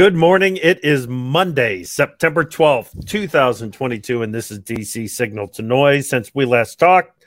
Good 0.00 0.16
morning. 0.16 0.56
It 0.56 0.82
is 0.82 1.06
Monday, 1.08 1.82
September 1.82 2.42
12th, 2.42 3.06
2022, 3.06 4.22
and 4.22 4.34
this 4.34 4.50
is 4.50 4.58
DC 4.60 5.10
Signal 5.10 5.46
to 5.48 5.60
Noise. 5.60 6.08
Since 6.08 6.34
we 6.34 6.46
last 6.46 6.78
talked, 6.78 7.26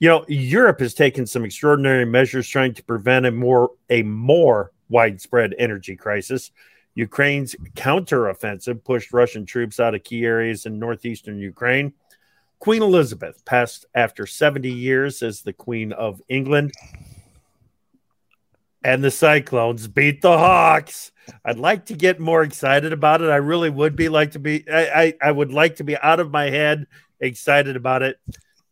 you 0.00 0.08
know, 0.08 0.24
Europe 0.26 0.80
has 0.80 0.94
taken 0.94 1.28
some 1.28 1.44
extraordinary 1.44 2.04
measures 2.04 2.48
trying 2.48 2.74
to 2.74 2.82
prevent 2.82 3.24
a 3.26 3.30
more 3.30 3.70
a 3.88 4.02
more 4.02 4.72
widespread 4.88 5.54
energy 5.60 5.94
crisis. 5.94 6.50
Ukraine's 6.96 7.54
counteroffensive 7.76 8.82
pushed 8.82 9.12
Russian 9.12 9.46
troops 9.46 9.78
out 9.78 9.94
of 9.94 10.02
key 10.02 10.24
areas 10.24 10.66
in 10.66 10.80
northeastern 10.80 11.38
Ukraine. 11.38 11.92
Queen 12.58 12.82
Elizabeth 12.82 13.44
passed 13.44 13.86
after 13.94 14.26
70 14.26 14.68
years 14.68 15.22
as 15.22 15.42
the 15.42 15.52
Queen 15.52 15.92
of 15.92 16.20
England. 16.28 16.72
And 18.84 19.02
the 19.02 19.10
Cyclones 19.10 19.88
beat 19.88 20.22
the 20.22 20.38
Hawks. 20.38 21.12
I'd 21.44 21.58
like 21.58 21.86
to 21.86 21.94
get 21.94 22.20
more 22.20 22.42
excited 22.42 22.92
about 22.92 23.22
it. 23.22 23.30
I 23.30 23.36
really 23.36 23.70
would 23.70 23.96
be 23.96 24.08
like 24.08 24.32
to 24.32 24.38
be 24.38 24.68
I, 24.70 25.02
I, 25.02 25.14
I 25.22 25.32
would 25.32 25.52
like 25.52 25.76
to 25.76 25.84
be 25.84 25.96
out 25.98 26.20
of 26.20 26.30
my 26.30 26.48
head 26.50 26.86
excited 27.20 27.76
about 27.76 28.02
it. 28.02 28.18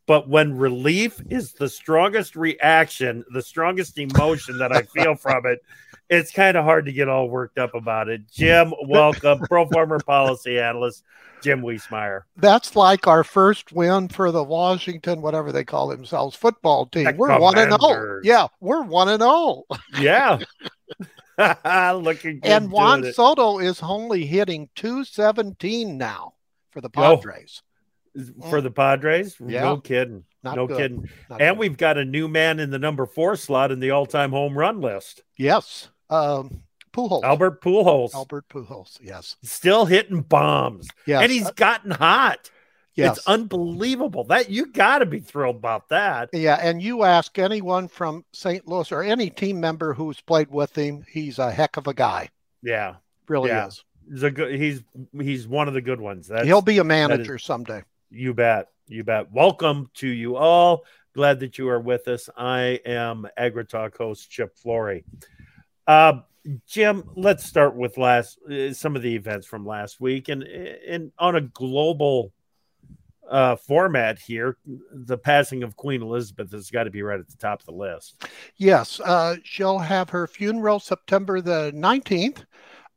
But 0.06 0.28
when 0.28 0.56
relief 0.56 1.20
is 1.28 1.52
the 1.52 1.69
strongest 1.69 2.37
reaction, 2.37 3.24
the 3.34 3.42
strongest 3.42 3.98
emotion 3.98 4.59
that 4.59 4.73
I 4.73 4.83
feel 4.83 5.14
from 5.20 5.47
it, 5.47 5.61
it's 6.09 6.30
kind 6.30 6.56
of 6.56 6.64
hard 6.64 6.86
to 6.86 6.92
get 6.92 7.09
all 7.09 7.28
worked 7.28 7.59
up 7.59 7.75
about 7.75 8.09
it. 8.09 8.30
Jim, 8.30 8.73
welcome, 8.84 9.41
pro 9.41 9.66
farmer 9.66 9.98
policy 9.98 10.61
analyst, 10.61 11.02
Jim 11.46 11.62
Wiesemeyer. 11.62 12.23
That's 12.36 12.74
like 12.74 13.06
our 13.06 13.23
first 13.23 13.73
win 13.73 14.09
for 14.09 14.32
the 14.32 14.42
Washington, 14.42 15.23
whatever 15.23 15.52
they 15.52 15.64
call 15.64 15.86
themselves, 15.86 16.34
football 16.34 16.86
team. 16.86 17.05
The 17.05 17.12
we're 17.12 17.38
one 17.38 17.56
and 17.56 17.70
zero. 17.70 17.78
Oh. 17.80 18.20
Yeah, 18.24 18.48
we're 18.60 18.82
one 18.82 19.09
and 19.09 19.20
zero. 19.20 19.62
Oh. 19.70 19.78
Yeah. 20.00 20.38
Looking 21.94 22.41
good. 22.41 22.50
And 22.50 22.72
Juan 22.72 23.12
Soto 23.12 23.58
is 23.58 23.80
only 23.83 24.27
hitting 24.27 24.70
217 24.75 25.97
now 25.97 26.34
for 26.70 26.80
the 26.80 26.91
Padres. 26.91 27.62
Oh, 28.19 28.50
for 28.50 28.60
the 28.60 28.70
Padres? 28.70 29.36
Yeah. 29.44 29.62
No 29.62 29.77
kidding. 29.77 30.25
Not 30.42 30.56
no 30.56 30.66
good. 30.66 30.77
kidding. 30.78 31.08
Not 31.28 31.42
and 31.42 31.55
good. 31.55 31.58
we've 31.58 31.77
got 31.77 31.98
a 31.98 32.05
new 32.05 32.27
man 32.28 32.58
in 32.58 32.70
the 32.70 32.78
number 32.78 33.06
four 33.06 33.36
slot 33.36 33.70
in 33.70 33.81
the 33.81 33.91
all 33.91 34.06
time 34.06 34.31
home 34.31 34.56
run 34.56 34.81
list. 34.81 35.22
Yes. 35.36 35.91
Um, 36.08 36.62
Pujols. 36.97 37.22
Albert 37.22 37.61
Pujols. 37.61 38.14
Albert 38.14 38.48
Pujols. 38.48 38.98
Yes. 39.02 39.36
Still 39.42 39.84
hitting 39.84 40.22
bombs. 40.22 40.89
Yes. 41.06 41.22
And 41.22 41.30
he's 41.30 41.50
gotten 41.53 41.91
hot. 41.91 42.50
Yes. 42.94 43.19
It's 43.19 43.27
unbelievable. 43.27 44.25
That 44.25 44.48
you 44.48 44.72
got 44.72 45.00
to 45.00 45.06
be 45.06 45.20
thrilled 45.20 45.56
about 45.56 45.91
that. 45.91 46.30
Yeah, 46.33 46.58
and 46.61 46.80
you 46.80 47.03
ask 47.03 47.38
anyone 47.38 47.88
from 47.88 48.25
St. 48.33 48.66
Louis 48.66 48.91
or 48.91 49.03
any 49.03 49.28
team 49.28 49.61
member 49.61 49.92
who's 49.92 50.20
played 50.22 50.50
with 50.50 50.77
him, 50.77 51.05
he's 51.06 51.38
a 51.38 51.50
heck 51.50 51.77
of 51.77 51.86
a 51.86 51.94
guy. 51.94 52.30
Yeah. 52.62 52.94
Really 53.28 53.50
yeah. 53.50 53.66
is. 53.66 53.84
He's 54.10 54.22
a 54.22 54.31
good 54.31 54.55
he's 54.55 54.83
he's 55.20 55.47
one 55.47 55.69
of 55.69 55.75
the 55.75 55.81
good 55.81 56.00
ones. 56.00 56.28
That's, 56.28 56.47
He'll 56.47 56.62
be 56.62 56.78
a 56.78 56.84
manager 56.84 57.36
is, 57.36 57.42
someday. 57.42 57.83
You 58.10 58.33
bet. 58.33 58.69
You 58.86 59.05
bet. 59.05 59.31
Welcome 59.31 59.91
to 59.94 60.06
you 60.06 60.36
all. 60.36 60.84
Glad 61.12 61.41
that 61.41 61.58
you 61.58 61.69
are 61.69 61.81
with 61.81 62.08
us. 62.08 62.31
I 62.36 62.81
am 62.86 63.27
AgriTalk 63.38 63.97
host 63.97 64.31
Chip 64.31 64.56
Flory. 64.56 65.05
Uh, 65.86 66.20
Jim, 66.66 67.05
let's 67.16 67.44
start 67.44 67.75
with 67.75 67.98
last 67.98 68.39
uh, 68.50 68.72
some 68.72 68.97
of 68.97 69.02
the 69.02 69.14
events 69.14 69.47
from 69.47 69.66
last 69.66 70.00
week, 70.00 70.28
and 70.28 70.42
and 70.42 71.12
on 71.19 71.36
a 71.36 71.41
global 71.41 72.33
uh, 73.28 73.56
format 73.56 74.19
here, 74.19 74.56
the 74.92 75.19
passing 75.19 75.62
of 75.62 75.77
Queen 75.77 76.03
Elizabeth 76.03 76.53
has 76.53 76.70
got 76.70 76.84
to 76.84 76.91
be 76.91 77.03
right 77.03 77.20
at 77.20 77.28
the 77.28 77.36
top 77.36 77.61
of 77.61 77.66
the 77.66 77.72
list. 77.72 78.25
Yes, 78.56 79.00
uh, 79.00 79.36
she'll 79.42 79.78
have 79.78 80.11
her 80.11 80.27
funeral 80.27 80.80
September 80.80 81.41
the 81.41 81.72
nineteenth. 81.75 82.44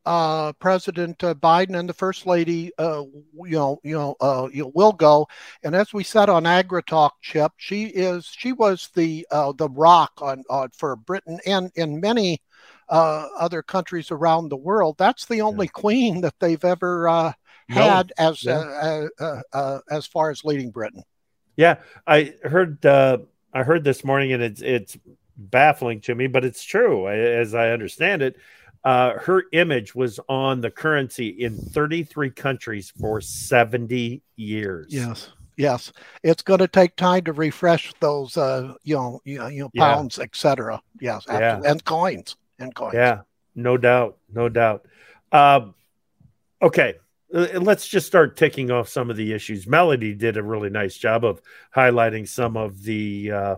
Uh, 0.06 0.54
President 0.54 1.24
uh, 1.24 1.36
Biden 1.36 1.78
and 1.78 1.88
the 1.88 1.94
First 1.94 2.26
Lady, 2.26 2.72
uh, 2.80 3.04
you 3.44 3.52
know, 3.52 3.80
you 3.84 3.96
know, 3.96 4.16
uh, 4.22 4.48
you 4.52 4.64
know, 4.64 4.72
will 4.74 4.94
go. 4.94 5.28
And 5.62 5.76
as 5.76 5.94
we 5.94 6.04
said 6.04 6.30
on 6.30 6.46
AgriTalk, 6.46 7.12
Chip, 7.22 7.52
she 7.58 7.84
is 7.86 8.26
she 8.26 8.54
was 8.54 8.90
the 8.96 9.28
uh, 9.30 9.52
the 9.52 9.70
rock 9.70 10.14
on, 10.22 10.44
on 10.50 10.70
for 10.70 10.96
Britain 10.96 11.40
and 11.46 11.70
in 11.76 12.00
many 12.00 12.42
uh, 12.90 13.28
other 13.38 13.62
countries 13.62 14.12
around 14.12 14.50
the 14.50 14.58
world. 14.58 14.96
That's 14.98 15.26
the 15.26 15.42
only 15.42 15.68
yeah. 15.68 15.82
queen 15.82 16.22
that 16.22 16.36
they've 16.40 16.64
ever 16.64 17.08
uh, 17.08 17.34
had 17.70 18.12
no. 18.18 18.30
as 18.30 18.44
yeah. 18.44 18.58
uh, 18.58 19.08
uh, 19.20 19.42
uh, 19.54 19.80
as 19.90 20.08
far 20.08 20.32
as 20.32 20.44
leading 20.44 20.72
Britain. 20.72 21.04
Yeah, 21.56 21.78
I 22.08 22.34
heard 22.44 22.86
uh, 22.86 23.20
I 23.54 23.64
heard 23.64 23.84
this 23.84 24.04
morning, 24.04 24.34
and 24.34 24.42
it's 24.42 24.62
it's 24.62 24.98
baffling 25.38 26.02
to 26.02 26.16
me, 26.16 26.28
but 26.28 26.44
it's 26.44 26.64
true 26.64 27.08
as 27.08 27.54
I 27.54 27.70
understand 27.72 28.22
it. 28.22 28.38
her 28.84 29.44
image 29.52 29.94
was 29.94 30.20
on 30.28 30.62
the 30.62 30.72
currency 30.72 31.28
in 31.28 31.58
33 31.58 32.32
countries 32.32 32.92
for 33.00 33.22
70 33.22 34.22
years. 34.36 34.88
Yes 34.90 35.30
yes 35.58 35.92
it's 36.24 36.42
going 36.42 36.60
to 36.60 36.70
take 36.70 36.96
time 36.96 37.22
to 37.22 37.34
refresh 37.34 37.94
those 38.00 38.38
uh 38.38 38.74
you 38.84 38.96
know 38.96 39.20
you 39.26 39.38
know, 39.38 39.48
you 39.48 39.62
know 39.62 39.70
pounds 39.76 40.18
yeah. 40.18 40.24
etc 40.24 40.82
yes 41.02 41.26
yeah. 41.28 41.60
and 41.66 41.84
coins 41.84 42.38
and 42.60 42.74
coins. 42.74 42.94
Yeah, 42.94 43.22
no 43.56 43.78
doubt, 43.78 44.18
no 44.32 44.50
doubt. 44.50 44.86
Uh, 45.32 45.68
okay, 46.62 46.96
uh, 47.34 47.48
let's 47.60 47.88
just 47.88 48.08
start 48.08 48.38
ticking 48.38 48.72
off 48.72 48.90
some 48.90 49.10
of 49.10 49.18
the 49.18 49.34
issues. 49.34 49.68
Melody 49.68 50.14
did 50.14 50.38
a 50.38 50.44
really 50.44 50.70
nice 50.70 50.98
job 50.98 51.24
of 51.24 51.42
highlighting 51.76 52.28
some 52.28 52.58
of 52.58 52.84
the 52.84 53.32
uh, 53.32 53.56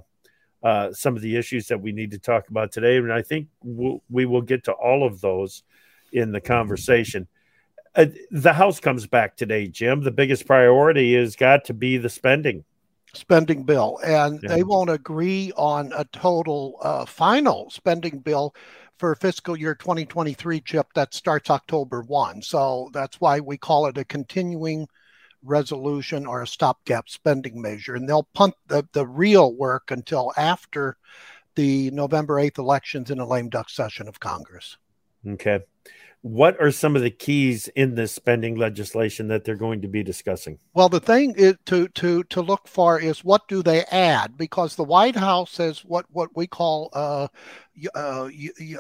uh, 0.63 0.94
some 0.94 1.16
of 1.16 1.22
the 1.22 1.35
issues 1.35 1.67
that 1.67 1.81
we 1.81 1.91
need 1.91 2.11
to 2.11 2.19
talk 2.19 2.50
about 2.50 2.72
today, 2.72 2.97
and 2.97 3.11
I 3.11 3.22
think 3.22 3.47
we'll, 3.63 4.03
we 4.09 4.25
will 4.25 4.41
get 4.41 4.66
to 4.66 4.73
all 4.73 5.06
of 5.06 5.22
those 5.22 5.63
in 6.11 6.31
the 6.31 6.41
conversation. 6.41 7.28
Uh, 7.95 8.06
the 8.29 8.53
House 8.53 8.79
comes 8.79 9.07
back 9.07 9.35
today, 9.35 9.67
Jim. 9.67 10.01
The 10.01 10.11
biggest 10.11 10.45
priority 10.45 11.16
has 11.16 11.35
got 11.35 11.66
to 11.66 11.73
be 11.73 11.97
the 11.97 12.09
spending 12.09 12.63
spending 13.13 13.63
bill, 13.63 14.00
and 14.06 14.40
yeah. 14.41 14.50
they 14.50 14.63
won't 14.63 14.90
agree 14.90 15.51
on 15.57 15.91
a 15.95 16.06
total 16.06 16.78
uh, 16.81 17.06
final 17.06 17.69
spending 17.69 18.19
bill 18.19 18.53
for 18.97 19.16
fiscal 19.16 19.57
year 19.57 19.75
2023 19.75 20.62
chip 20.62 20.88
that 20.94 21.13
starts 21.13 21.50
October 21.50 22.02
1. 22.03 22.41
So 22.41 22.90
that's 22.94 23.19
why 23.19 23.40
we 23.40 23.57
call 23.57 23.88
it 23.88 23.97
a 23.97 24.06
continuing 24.06 24.88
resolution 25.44 26.25
or 26.25 26.41
a 26.41 26.47
stopgap 26.47 27.09
spending 27.09 27.62
measure. 27.62 27.96
And 27.96 28.07
they'll 28.07 28.28
punt 28.34 28.53
the, 28.68 28.88
the 28.94 29.07
real 29.07 29.53
work 29.56 29.91
until 29.91 30.31
after 30.38 30.97
the 31.56 31.91
November 31.91 32.35
8th 32.35 32.59
elections 32.59 33.12
in 33.12 33.19
a 33.19 33.28
lame 33.28 33.50
duck 33.50 33.69
session 33.69 34.07
of 34.07 34.19
Congress. 34.19 34.78
Okay. 35.28 35.59
What 36.23 36.61
are 36.61 36.69
some 36.69 36.95
of 36.95 37.01
the 37.01 37.09
keys 37.09 37.67
in 37.69 37.95
this 37.95 38.11
spending 38.11 38.55
legislation 38.55 39.27
that 39.29 39.43
they're 39.43 39.55
going 39.55 39.81
to 39.81 39.87
be 39.87 40.03
discussing? 40.03 40.59
Well, 40.75 40.87
the 40.87 40.99
thing 40.99 41.33
is 41.35 41.55
to 41.65 41.87
to 41.87 42.23
to 42.25 42.41
look 42.41 42.67
for 42.67 42.99
is 42.99 43.23
what 43.23 43.47
do 43.47 43.63
they 43.63 43.85
add 43.85 44.37
because 44.37 44.75
the 44.75 44.83
White 44.83 45.15
House 45.15 45.49
says 45.49 45.83
what 45.83 46.05
what 46.11 46.29
we 46.35 46.45
call 46.45 46.91
uh, 46.93 47.27
uh, 47.95 48.29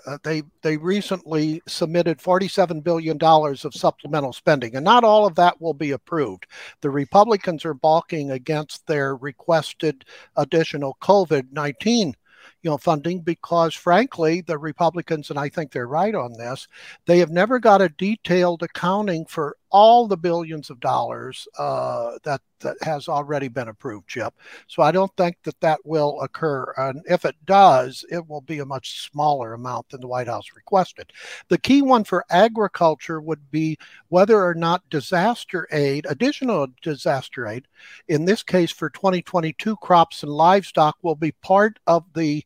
uh, 0.05 0.17
they 0.23 0.43
they 0.61 0.77
recently 0.77 1.61
submitted 1.67 2.21
47 2.21 2.81
billion 2.81 3.17
dollars 3.17 3.65
of 3.65 3.73
supplemental 3.73 4.33
spending, 4.33 4.75
and 4.75 4.85
not 4.85 5.03
all 5.03 5.25
of 5.25 5.33
that 5.35 5.59
will 5.59 5.73
be 5.73 5.91
approved. 5.91 6.45
The 6.81 6.91
Republicans 6.91 7.65
are 7.65 7.73
balking 7.73 8.29
against 8.29 8.85
their 8.85 9.15
requested 9.15 10.05
additional 10.35 10.95
COVID 11.01 11.51
19 11.51 12.15
you 12.61 12.69
know 12.69 12.77
funding 12.77 13.19
because 13.21 13.73
frankly 13.73 14.41
the 14.41 14.57
republicans 14.57 15.29
and 15.29 15.39
i 15.39 15.49
think 15.49 15.71
they're 15.71 15.87
right 15.87 16.15
on 16.15 16.33
this 16.33 16.67
they 17.05 17.19
have 17.19 17.31
never 17.31 17.59
got 17.59 17.81
a 17.81 17.89
detailed 17.89 18.63
accounting 18.63 19.25
for 19.25 19.57
all 19.71 20.07
the 20.07 20.17
billions 20.17 20.69
of 20.69 20.79
dollars 20.79 21.47
uh, 21.57 22.17
that 22.23 22.41
that 22.59 22.77
has 22.83 23.07
already 23.07 23.47
been 23.47 23.67
approved, 23.67 24.07
Chip. 24.07 24.33
So 24.67 24.83
I 24.83 24.91
don't 24.91 25.15
think 25.17 25.37
that 25.43 25.59
that 25.61 25.79
will 25.83 26.21
occur. 26.21 26.71
And 26.77 27.01
if 27.05 27.25
it 27.25 27.35
does, 27.45 28.05
it 28.11 28.27
will 28.27 28.41
be 28.41 28.59
a 28.59 28.65
much 28.65 29.01
smaller 29.01 29.53
amount 29.53 29.89
than 29.89 30.01
the 30.01 30.07
White 30.07 30.27
House 30.27 30.45
requested. 30.55 31.11
The 31.49 31.57
key 31.57 31.81
one 31.81 32.03
for 32.03 32.25
agriculture 32.29 33.19
would 33.19 33.49
be 33.49 33.77
whether 34.09 34.43
or 34.45 34.53
not 34.53 34.89
disaster 34.89 35.67
aid, 35.71 36.05
additional 36.07 36.67
disaster 36.81 37.47
aid, 37.47 37.67
in 38.07 38.25
this 38.25 38.43
case 38.43 38.71
for 38.71 38.89
2022 38.89 39.75
crops 39.77 40.21
and 40.21 40.31
livestock, 40.31 40.97
will 41.01 41.15
be 41.15 41.31
part 41.31 41.79
of 41.87 42.05
the 42.13 42.43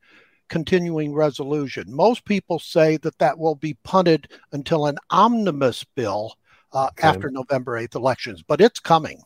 continuing 0.47 1.13
resolution. 1.13 1.93
Most 1.93 2.23
people 2.25 2.59
say 2.59 2.97
that 2.97 3.17
that 3.19 3.37
will 3.37 3.55
be 3.55 3.73
punted 3.83 4.29
until 4.51 4.85
an 4.85 4.97
omnibus 5.09 5.83
bill 5.83 6.35
uh, 6.75 6.87
okay. 6.87 7.07
after 7.07 7.31
November 7.31 7.79
8th 7.79 7.95
elections, 7.95 8.43
but 8.43 8.61
it's 8.61 8.79
coming. 8.79 9.21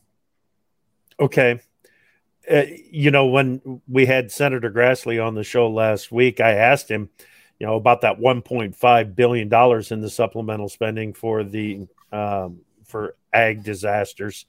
Okay. 1.19 1.59
Uh, 2.49 2.63
you 2.89 3.11
know, 3.11 3.25
when 3.25 3.81
we 3.87 4.05
had 4.05 4.31
Senator 4.31 4.71
Grassley 4.71 5.23
on 5.23 5.35
the 5.35 5.43
show 5.43 5.69
last 5.69 6.11
week, 6.11 6.39
I 6.39 6.51
asked 6.51 6.89
him, 6.89 7.09
you 7.59 7.67
know, 7.67 7.75
about 7.75 8.01
that 8.01 8.19
1.5 8.19 9.15
billion 9.15 9.49
dollars 9.49 9.91
in 9.91 10.01
the 10.01 10.09
supplemental 10.09 10.69
spending 10.69 11.13
for 11.13 11.43
the 11.43 11.87
um, 12.11 12.61
for 12.85 13.15
ag 13.33 13.63
disasters, 13.63 14.45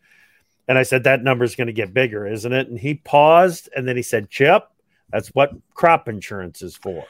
and 0.68 0.78
I 0.78 0.84
said 0.84 1.04
that 1.04 1.22
number 1.22 1.44
is 1.44 1.56
going 1.56 1.66
to 1.66 1.72
get 1.72 1.92
bigger, 1.92 2.26
isn't 2.26 2.52
it? 2.52 2.68
And 2.68 2.78
he 2.78 2.94
paused, 2.94 3.68
and 3.76 3.86
then 3.86 3.96
he 3.96 4.02
said, 4.02 4.30
"Chip, 4.30 4.68
that's 5.10 5.28
what 5.30 5.50
crop 5.74 6.08
insurance 6.08 6.62
is 6.62 6.76
for." 6.76 7.04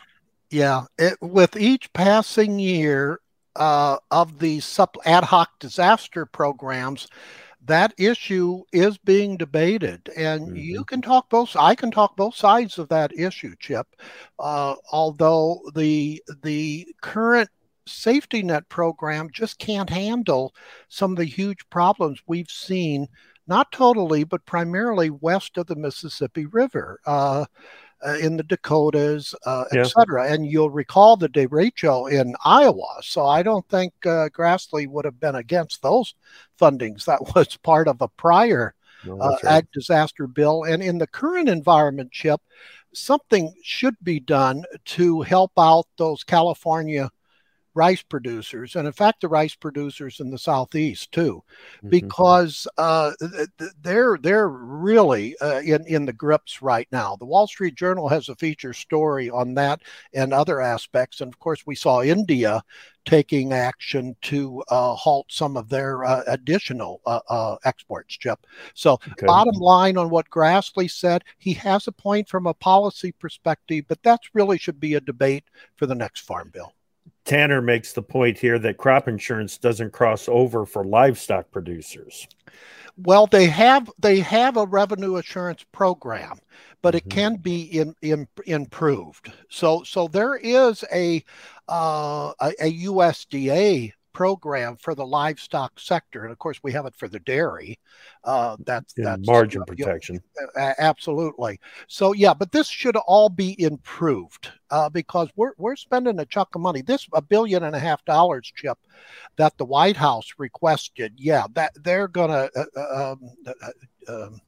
Yeah, 0.51 0.87
it, 0.99 1.19
with 1.21 1.57
each 1.57 1.93
passing 1.93 2.59
year, 2.59 3.21
uh, 3.57 3.99
of 4.11 4.39
the 4.39 4.61
sup- 4.61 4.97
ad 5.05 5.25
hoc 5.25 5.59
disaster 5.59 6.27
programs, 6.27 7.09
that 7.65 7.93
issue 7.99 8.63
is 8.73 8.97
being 8.99 9.37
debated, 9.37 10.09
and 10.17 10.49
mm-hmm. 10.49 10.57
you 10.57 10.85
can 10.85 11.03
talk 11.03 11.29
both. 11.29 11.55
I 11.57 11.75
can 11.75 11.91
talk 11.91 12.17
both 12.17 12.35
sides 12.35 12.79
of 12.79 12.89
that 12.89 13.13
issue, 13.17 13.55
Chip. 13.59 13.87
Uh, 14.39 14.75
although 14.93 15.61
the 15.75 16.23
the 16.43 16.87
current 17.03 17.51
safety 17.87 18.43
net 18.43 18.69
program 18.69 19.29
just 19.33 19.59
can't 19.59 19.91
handle 19.91 20.55
some 20.89 21.13
of 21.13 21.19
the 21.19 21.25
huge 21.25 21.69
problems 21.71 22.21
we've 22.27 22.51
seen, 22.51 23.07
not 23.47 23.73
totally, 23.73 24.25
but 24.25 24.47
primarily 24.47 25.11
west 25.11 25.59
of 25.59 25.67
the 25.67 25.77
Mississippi 25.77 26.47
River. 26.47 27.01
Uh, 27.05 27.45
uh, 28.07 28.17
in 28.17 28.37
the 28.37 28.43
Dakotas, 28.43 29.35
uh, 29.47 29.65
yeah. 29.73 29.81
etc. 29.81 30.33
And 30.33 30.47
you'll 30.47 30.71
recall 30.71 31.17
the 31.17 31.29
derecho 31.29 32.11
in 32.11 32.35
Iowa. 32.45 33.01
So 33.03 33.27
I 33.27 33.43
don't 33.43 33.67
think 33.69 33.93
uh, 34.05 34.29
Grassley 34.31 34.89
would 34.89 35.05
have 35.05 35.21
been 35.21 35.35
against 35.37 35.83
those 35.83 36.15
fundings. 36.61 37.05
That 37.05 37.21
was 37.35 37.57
part 37.59 37.89
of 37.89 38.01
a 38.01 38.09
prior 38.09 38.75
no, 39.05 39.19
uh, 39.19 39.37
right. 39.43 39.45
ag 39.45 39.69
disaster 39.73 40.27
bill. 40.27 40.65
And 40.65 40.83
in 40.83 40.99
the 40.99 41.07
current 41.07 41.49
environment, 41.49 42.13
Chip, 42.13 42.41
something 42.93 43.55
should 43.63 43.97
be 44.03 44.21
done 44.21 44.65
to 44.85 45.23
help 45.23 45.53
out 45.59 45.87
those 45.97 46.25
California 46.25 47.11
rice 47.75 48.03
producers, 48.03 48.77
and 48.77 48.87
in 48.87 48.93
fact, 48.93 49.21
the 49.21 49.29
rice 49.29 49.55
producers 49.55 50.21
in 50.21 50.31
the 50.31 50.39
southeast 50.39 51.13
too, 51.13 51.43
mm-hmm. 51.79 51.89
because 51.89 52.67
uh, 52.79 53.13
they're 53.83 54.19
they're 54.21 54.49
really 54.49 55.37
uh, 55.39 55.61
in 55.61 55.85
in 55.87 56.07
the 56.07 56.13
grips 56.13 56.63
right 56.63 56.89
now. 56.93 57.17
The 57.17 57.27
Wall 57.27 57.47
Street 57.47 57.75
Journal 57.75 58.09
has 58.09 58.29
a 58.29 58.37
feature 58.37 58.73
story 58.73 59.31
on 59.31 59.55
that 59.55 59.83
and 60.13 60.33
other 60.33 60.61
aspects, 60.61 61.21
and 61.21 61.33
of 61.33 61.39
course, 61.39 61.67
we 61.67 61.75
saw 61.75 62.03
India 62.03 62.63
taking 63.07 63.53
action 63.53 64.15
to 64.23 64.63
uh, 64.69 64.95
halt 64.95 65.27
some 65.31 65.57
of 65.57 65.69
their 65.69 66.05
uh, 66.05 66.23
additional 66.27 67.01
uh, 67.07 67.21
uh, 67.29 67.57
exports, 67.65 68.17
Chip. 68.17 68.47
So, 68.75 68.95
okay. 69.13 69.27
bottom 69.27 69.55
line 69.55 69.97
on 69.97 70.11
what 70.11 70.31
Grassley 70.31 70.91
said, 70.91 71.25
he 71.39 71.53
has 71.55 71.87
a 71.87 71.93
point 71.93 72.29
from 72.29 72.47
a 72.47 72.55
policy 72.55 73.13
perspective, 73.13 73.87
but 73.89 74.03
that 74.03 74.21
really 74.35 74.59
should 74.59 74.81
be 74.81 74.95
a 74.95 75.01
debate 75.01 75.45
for 75.77 75.87
the 75.87 75.95
next 75.95 76.21
farm 76.21 76.51
bill. 76.53 76.75
Tanner 77.25 77.61
makes 77.61 77.93
the 77.93 78.03
point 78.03 78.39
here 78.39 78.59
that 78.59 78.77
crop 78.77 79.07
insurance 79.07 79.59
doesn't 79.59 79.93
cross 79.93 80.29
over 80.29 80.67
for 80.67 80.85
livestock 80.85 81.51
producers. 81.51 82.27
Well, 82.97 83.27
they 83.27 83.47
have 83.47 83.91
they 83.99 84.21
have 84.21 84.57
a 84.57 84.67
revenue 84.67 85.17
assurance 85.17 85.65
program, 85.73 86.39
but 86.83 86.95
mm-hmm. 86.95 87.09
it 87.09 87.15
can 87.15 87.37
be 87.37 87.63
in, 87.63 87.95
in, 88.03 88.27
improved. 88.47 89.33
So 89.49 89.83
so 89.85 90.09
there 90.09 90.37
is 90.37 90.85
a 90.93 91.25
uh, 91.69 92.33
a, 92.41 92.53
a 92.61 92.79
USDA 92.85 93.93
program 94.13 94.77
for 94.77 94.95
the 94.95 95.07
livestock 95.07 95.79
sector, 95.79 96.23
and 96.23 96.33
of 96.33 96.39
course 96.39 96.61
we 96.63 96.73
have 96.73 96.87
it 96.87 96.95
for 96.97 97.09
the 97.09 97.21
dairy. 97.21 97.79
Uh, 98.25 98.57
that's 98.65 98.93
that's 98.97 99.27
margin 99.27 99.65
protection. 99.65 100.21
know, 100.57 100.75
absolutely. 100.79 101.61
So 101.89 102.13
yeah, 102.13 102.35
but 102.35 102.53
this 102.53 102.69
should 102.69 102.97
all 102.97 103.29
be 103.29 103.61
improved 103.63 104.51
uh, 104.71 104.89
because 104.89 105.29
we're 105.37 105.53
we're 105.59 105.77
spending 105.77 106.19
a 106.21 106.27
chunk 106.27 106.55
of 106.55 106.61
money. 106.61 106.83
This 106.83 107.07
a 107.13 107.23
billion 107.23 107.65
and 107.65 107.77
a 107.77 107.81
half 107.81 108.05
dollars, 108.05 108.53
Chip, 108.55 108.79
that 109.37 109.57
the 109.59 109.65
White 109.65 109.97
House 109.97 110.29
requested. 110.39 111.15
Yeah, 111.17 111.47
that 111.55 111.73
they're 111.83 112.09
gonna. 112.09 112.49
Uh, 112.57 112.65
uh 112.77 113.13
um, 113.13 113.31
uh, 113.47 113.53
uh, 114.09 114.25
um, 114.27 114.41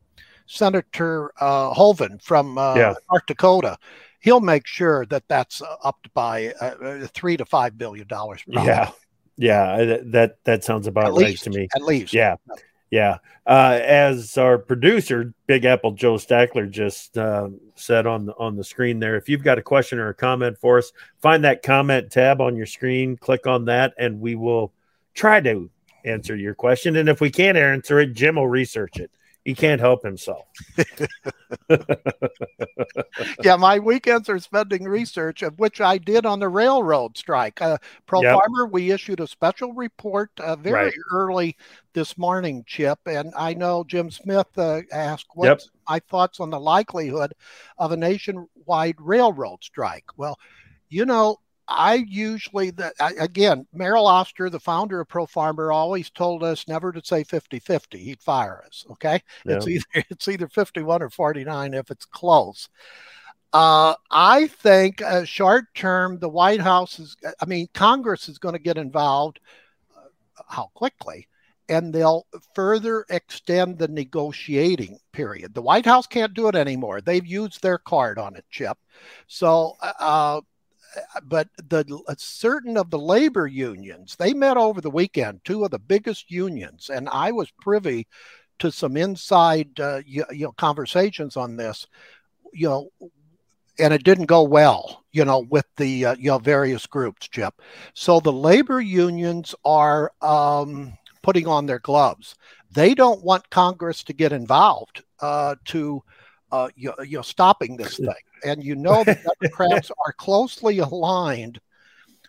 Senator 0.47 1.33
uh, 1.41 1.73
Hoeven 1.73 2.19
from 2.19 2.57
yeah. 2.57 2.95
North 3.11 3.27
Dakota 3.27 3.79
he'll 4.23 4.41
make 4.41 4.67
sure 4.67 5.05
that 5.07 5.25
that's 5.29 5.61
upped 5.85 6.13
by 6.15 6.53
uh, 6.61 7.07
three 7.09 7.37
to 7.37 7.45
five 7.45 7.77
billion 7.77 8.07
dollars. 8.07 8.43
Yeah, 8.47 8.91
yeah, 9.43 9.99
that 10.05 10.37
that 10.45 10.63
sounds 10.63 10.87
about 10.87 11.07
at 11.07 11.11
right 11.11 11.27
least, 11.31 11.45
to 11.45 11.51
me. 11.51 11.67
At 11.75 11.83
least, 11.83 12.15
yeah, 12.15 12.37
yeah. 12.91 13.19
Uh, 13.45 13.81
as 13.83 14.39
our 14.39 14.57
producer, 14.57 15.35
Big 15.49 15.65
Apple 15.65 15.91
Joe 15.91 16.15
Stackler, 16.15 16.71
just 16.71 17.19
uh, 17.19 17.49
said 17.75 18.07
on 18.07 18.27
the 18.27 18.35
on 18.39 18.55
the 18.55 18.63
screen 18.63 19.01
there, 19.01 19.17
if 19.17 19.29
you've 19.29 19.43
got 19.43 19.59
a 19.59 19.63
question 19.63 19.99
or 19.99 20.11
a 20.11 20.15
comment 20.15 20.57
for 20.59 20.79
us, 20.79 20.93
find 21.21 21.43
that 21.43 21.65
comment 21.65 22.13
tab 22.13 22.41
on 22.41 22.55
your 22.55 22.67
screen, 22.67 23.17
click 23.17 23.49
on 23.49 23.65
that, 23.65 23.95
and 23.99 24.21
we 24.21 24.37
will 24.37 24.73
try 25.15 25.41
to 25.41 25.69
answer 26.05 26.37
your 26.37 26.55
question. 26.55 26.97
And 26.97 27.09
if 27.09 27.21
we 27.21 27.31
can't 27.31 27.59
answer 27.59 27.99
it, 27.99 28.13
Jim 28.13 28.37
will 28.37 28.47
research 28.47 29.01
it 29.01 29.11
he 29.45 29.55
can't 29.55 29.81
help 29.81 30.05
himself. 30.05 30.47
yeah, 33.43 33.57
my 33.57 33.79
weekends 33.79 34.29
are 34.29 34.39
spending 34.39 34.85
research, 34.85 35.43
of 35.43 35.59
which 35.59 35.81
I 35.81 35.99
did 35.99 36.25
on 36.25 36.39
the 36.39 36.49
railroad 36.49 37.17
strike. 37.17 37.61
Uh, 37.61 37.79
Pro 38.07 38.23
yep. 38.23 38.35
Farmer, 38.35 38.67
we 38.67 38.93
issued 38.93 39.21
a 39.21 39.27
special 39.27 39.73
report 39.73 40.31
uh, 40.39 40.57
very 40.57 40.85
right. 40.87 40.95
early 41.13 41.57
this 41.93 42.17
morning, 42.17 42.63
Chip, 42.67 43.01
and 43.07 43.33
I 43.37 43.55
know 43.55 43.85
Jim 43.85 44.11
Smith 44.11 44.47
uh, 44.57 44.83
asked 44.93 45.27
what's 45.35 45.65
yep. 45.65 45.73
my 45.89 46.01
thoughts 46.09 46.39
on 46.39 46.51
the 46.51 46.61
likelihood 46.61 47.35
of 47.79 47.91
a 47.91 47.97
nationwide 47.97 48.97
railroad 49.01 49.65
strike. 49.65 50.07
Well, 50.17 50.39
you 50.89 51.05
know, 51.05 51.39
I 51.77 52.05
usually 52.09 52.71
that 52.73 52.95
again, 53.19 53.67
Merrill 53.73 54.07
Oster, 54.07 54.51
the 54.51 54.61
founder 54.61 55.01
of 55.01 55.09
Pro 55.09 55.27
Farmer, 55.27 55.73
always 55.73 56.11
told 56.11 56.43
us 56.43 56.69
never 56.69 56.93
to 56.93 57.05
say 57.05 57.25
50-50. 57.25 57.99
He'd 57.99 58.21
fire 58.21 58.63
us. 58.67 58.85
Okay. 58.91 59.23
Yeah. 59.45 59.57
It's 59.57 59.69
either 59.69 59.85
it's 60.11 60.29
either 60.29 60.49
51 60.49 61.03
or 61.03 61.11
49 61.11 61.75
if 61.75 61.91
it's 61.91 62.05
close. 62.05 62.69
Uh, 63.53 63.95
I 64.11 64.47
think 64.47 65.03
uh, 65.03 65.25
short 65.25 65.67
term, 65.75 66.19
the 66.19 66.29
White 66.29 66.61
House 66.61 66.99
is, 66.99 67.17
I 67.41 67.45
mean, 67.45 67.69
Congress 67.75 68.29
is 68.29 68.39
going 68.39 68.55
to 68.55 68.59
get 68.59 68.79
involved. 68.79 69.41
Uh, 69.95 70.43
how 70.49 70.71
quickly? 70.75 71.29
And 71.69 71.93
they'll 71.93 72.27
further 72.55 73.05
extend 73.11 73.79
the 73.79 73.89
negotiating 73.89 74.99
period. 75.13 75.55
The 75.55 75.63
White 75.63 75.85
House 75.85 76.07
can't 76.07 76.35
do 76.35 76.49
it 76.49 76.55
anymore. 76.55 77.03
They've 77.03 77.27
used 77.27 77.63
their 77.63 77.79
card 77.79 78.19
on 78.19 78.37
it, 78.37 78.45
Chip. 78.51 78.79
So, 79.27 79.77
uh, 79.83 80.41
but 81.25 81.49
the 81.57 81.85
certain 82.19 82.77
of 82.77 82.91
the 82.91 82.99
labor 82.99 83.47
unions 83.47 84.17
they 84.17 84.33
met 84.35 84.57
over 84.57 84.81
the 84.81 84.91
weekend 84.91 85.41
two 85.45 85.65
of 85.65 85.71
the 85.71 85.79
biggest 85.79 86.31
unions 86.31 86.91
and 86.91 87.09
i 87.11 87.31
was 87.31 87.51
privy 87.61 88.07
to 88.59 88.71
some 88.71 88.97
inside 88.97 89.69
uh, 89.81 90.01
you, 90.07 90.25
you, 90.31 90.47
know 90.47 90.53
conversations 90.53 91.37
on 91.37 91.57
this 91.57 91.87
you 92.53 92.69
know 92.69 92.91
and 93.79 93.95
it 93.95 94.05
didn't 94.05 94.27
go 94.27 94.43
well 94.43 95.03
you 95.13 95.25
know 95.25 95.39
with 95.39 95.67
the 95.77 96.07
uh, 96.07 96.17
you 96.19 96.31
know 96.31 96.39
various 96.39 96.87
groups 96.87 97.29
chip. 97.29 97.61
So 97.95 98.21
the 98.21 98.33
labor 98.33 98.81
unions 98.81 99.55
are 99.65 100.13
um, 100.21 100.95
putting 101.23 101.47
on 101.47 101.67
their 101.67 101.79
gloves. 101.79 102.35
They 102.71 102.95
don't 102.95 103.23
want 103.23 103.51
congress 103.51 104.03
to 104.05 104.13
get 104.13 104.33
involved 104.33 105.05
uh, 105.21 105.57
to 105.67 106.03
uh, 106.53 106.69
you, 106.77 106.93
you 107.05 107.17
know 107.17 107.23
stopping 107.23 107.77
this 107.77 107.97
thing 108.09 108.15
and 108.45 108.63
you 108.63 108.77
know 108.77 109.03
the 109.05 109.19
Democrats 109.41 109.91
are 110.07 110.13
closely 110.13 110.79
aligned 110.79 111.61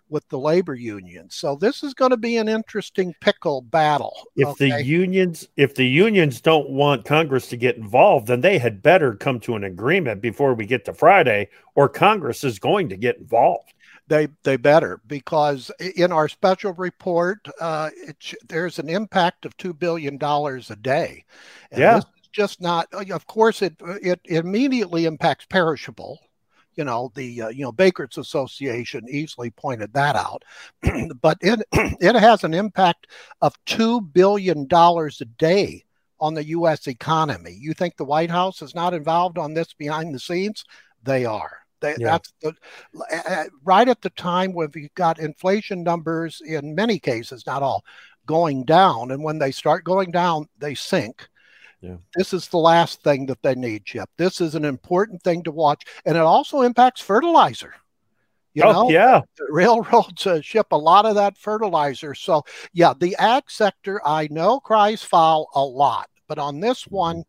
with 0.09 0.27
the 0.29 0.37
labor 0.37 0.75
unions. 0.75 1.35
So 1.35 1.55
this 1.55 1.81
is 1.81 1.95
going 1.95 2.11
to 2.11 2.17
be 2.17 2.37
an 2.37 2.47
interesting 2.47 3.15
pickle 3.19 3.61
battle. 3.61 4.15
If 4.35 4.49
okay? 4.49 4.69
the 4.69 4.83
unions 4.83 5.47
if 5.57 5.75
the 5.75 5.87
unions 5.87 6.39
don't 6.39 6.69
want 6.69 7.03
Congress 7.05 7.47
to 7.49 7.57
get 7.57 7.77
involved, 7.77 8.27
then 8.27 8.41
they 8.41 8.59
had 8.59 8.83
better 8.83 9.15
come 9.15 9.39
to 9.41 9.55
an 9.55 9.63
agreement 9.63 10.21
before 10.21 10.53
we 10.53 10.65
get 10.65 10.85
to 10.85 10.93
Friday 10.93 11.49
or 11.75 11.89
Congress 11.89 12.43
is 12.43 12.59
going 12.59 12.89
to 12.89 12.97
get 12.97 13.17
involved. 13.17 13.73
They 14.07 14.27
they 14.43 14.57
better 14.57 15.01
because 15.07 15.71
in 15.95 16.11
our 16.11 16.29
special 16.29 16.73
report 16.73 17.47
uh, 17.59 17.89
it, 17.95 18.35
there's 18.47 18.77
an 18.77 18.89
impact 18.89 19.45
of 19.45 19.57
2 19.57 19.73
billion 19.73 20.17
dollars 20.17 20.69
a 20.69 20.75
day. 20.75 21.25
And 21.71 21.81
yeah 21.81 22.01
just 22.33 22.59
not. 22.59 22.87
Uh, 22.93 23.13
of 23.13 23.25
course, 23.27 23.61
it 23.61 23.75
it 24.01 24.19
immediately 24.25 25.05
impacts 25.05 25.45
perishable. 25.45 26.19
You 26.75 26.83
know, 26.83 27.11
the 27.15 27.43
uh, 27.43 27.49
you 27.49 27.63
know 27.63 27.71
Bakers 27.71 28.17
Association 28.17 29.05
easily 29.09 29.51
pointed 29.51 29.93
that 29.93 30.15
out, 30.15 30.43
but 31.21 31.37
it 31.41 31.61
it 31.71 32.15
has 32.15 32.43
an 32.43 32.53
impact 32.53 33.07
of 33.41 33.55
two 33.65 34.01
billion 34.01 34.67
dollars 34.67 35.21
a 35.21 35.25
day 35.25 35.85
on 36.19 36.33
the 36.33 36.47
U.S. 36.47 36.87
economy. 36.87 37.55
You 37.59 37.73
think 37.73 37.95
the 37.95 38.05
White 38.05 38.31
House 38.31 38.61
is 38.61 38.73
not 38.73 38.93
involved 38.93 39.37
on 39.37 39.53
this 39.53 39.73
behind 39.73 40.13
the 40.13 40.19
scenes? 40.19 40.63
They 41.03 41.25
are. 41.25 41.59
They, 41.81 41.95
yeah. 41.99 42.11
That's 42.11 42.33
the, 42.41 43.49
right 43.65 43.89
at 43.89 44.01
the 44.01 44.09
time 44.11 44.53
when 44.53 44.69
we've 44.73 44.93
got 44.95 45.19
inflation 45.19 45.83
numbers 45.83 46.41
in 46.45 46.75
many 46.75 46.97
cases, 46.97 47.45
not 47.45 47.61
all, 47.61 47.83
going 48.25 48.63
down, 48.63 49.11
and 49.11 49.21
when 49.21 49.37
they 49.37 49.51
start 49.51 49.83
going 49.83 50.11
down, 50.11 50.47
they 50.57 50.75
sink. 50.75 51.27
Yeah. 51.83 51.97
This 52.15 52.31
is 52.31 52.47
the 52.47 52.57
last 52.57 53.03
thing 53.03 53.25
that 53.25 53.43
they 53.43 53.55
need, 53.55 53.83
Chip. 53.83 54.09
This 54.17 54.39
is 54.39 54.55
an 54.55 54.63
important 54.63 55.21
thing 55.21 55.43
to 55.43 55.51
watch, 55.51 55.83
and 56.05 56.15
it 56.15 56.21
also 56.21 56.61
impacts 56.61 57.01
fertilizer. 57.01 57.73
You 58.53 58.63
oh, 58.63 58.71
know, 58.71 58.89
yeah. 58.89 59.21
Railroads 59.49 60.25
uh, 60.25 60.39
ship 60.39 60.67
a 60.71 60.77
lot 60.77 61.05
of 61.05 61.15
that 61.15 61.37
fertilizer. 61.37 62.15
So, 62.15 62.43
yeah, 62.71 62.93
the 62.97 63.17
ag 63.17 63.51
sector, 63.51 63.99
I 64.05 64.29
know 64.31 64.61
cries 64.61 65.03
foul 65.03 65.49
a 65.55 65.61
lot, 65.61 66.07
but 66.29 66.39
on 66.39 66.61
this 66.61 66.85
mm-hmm. 66.85 66.95
one, 66.95 67.23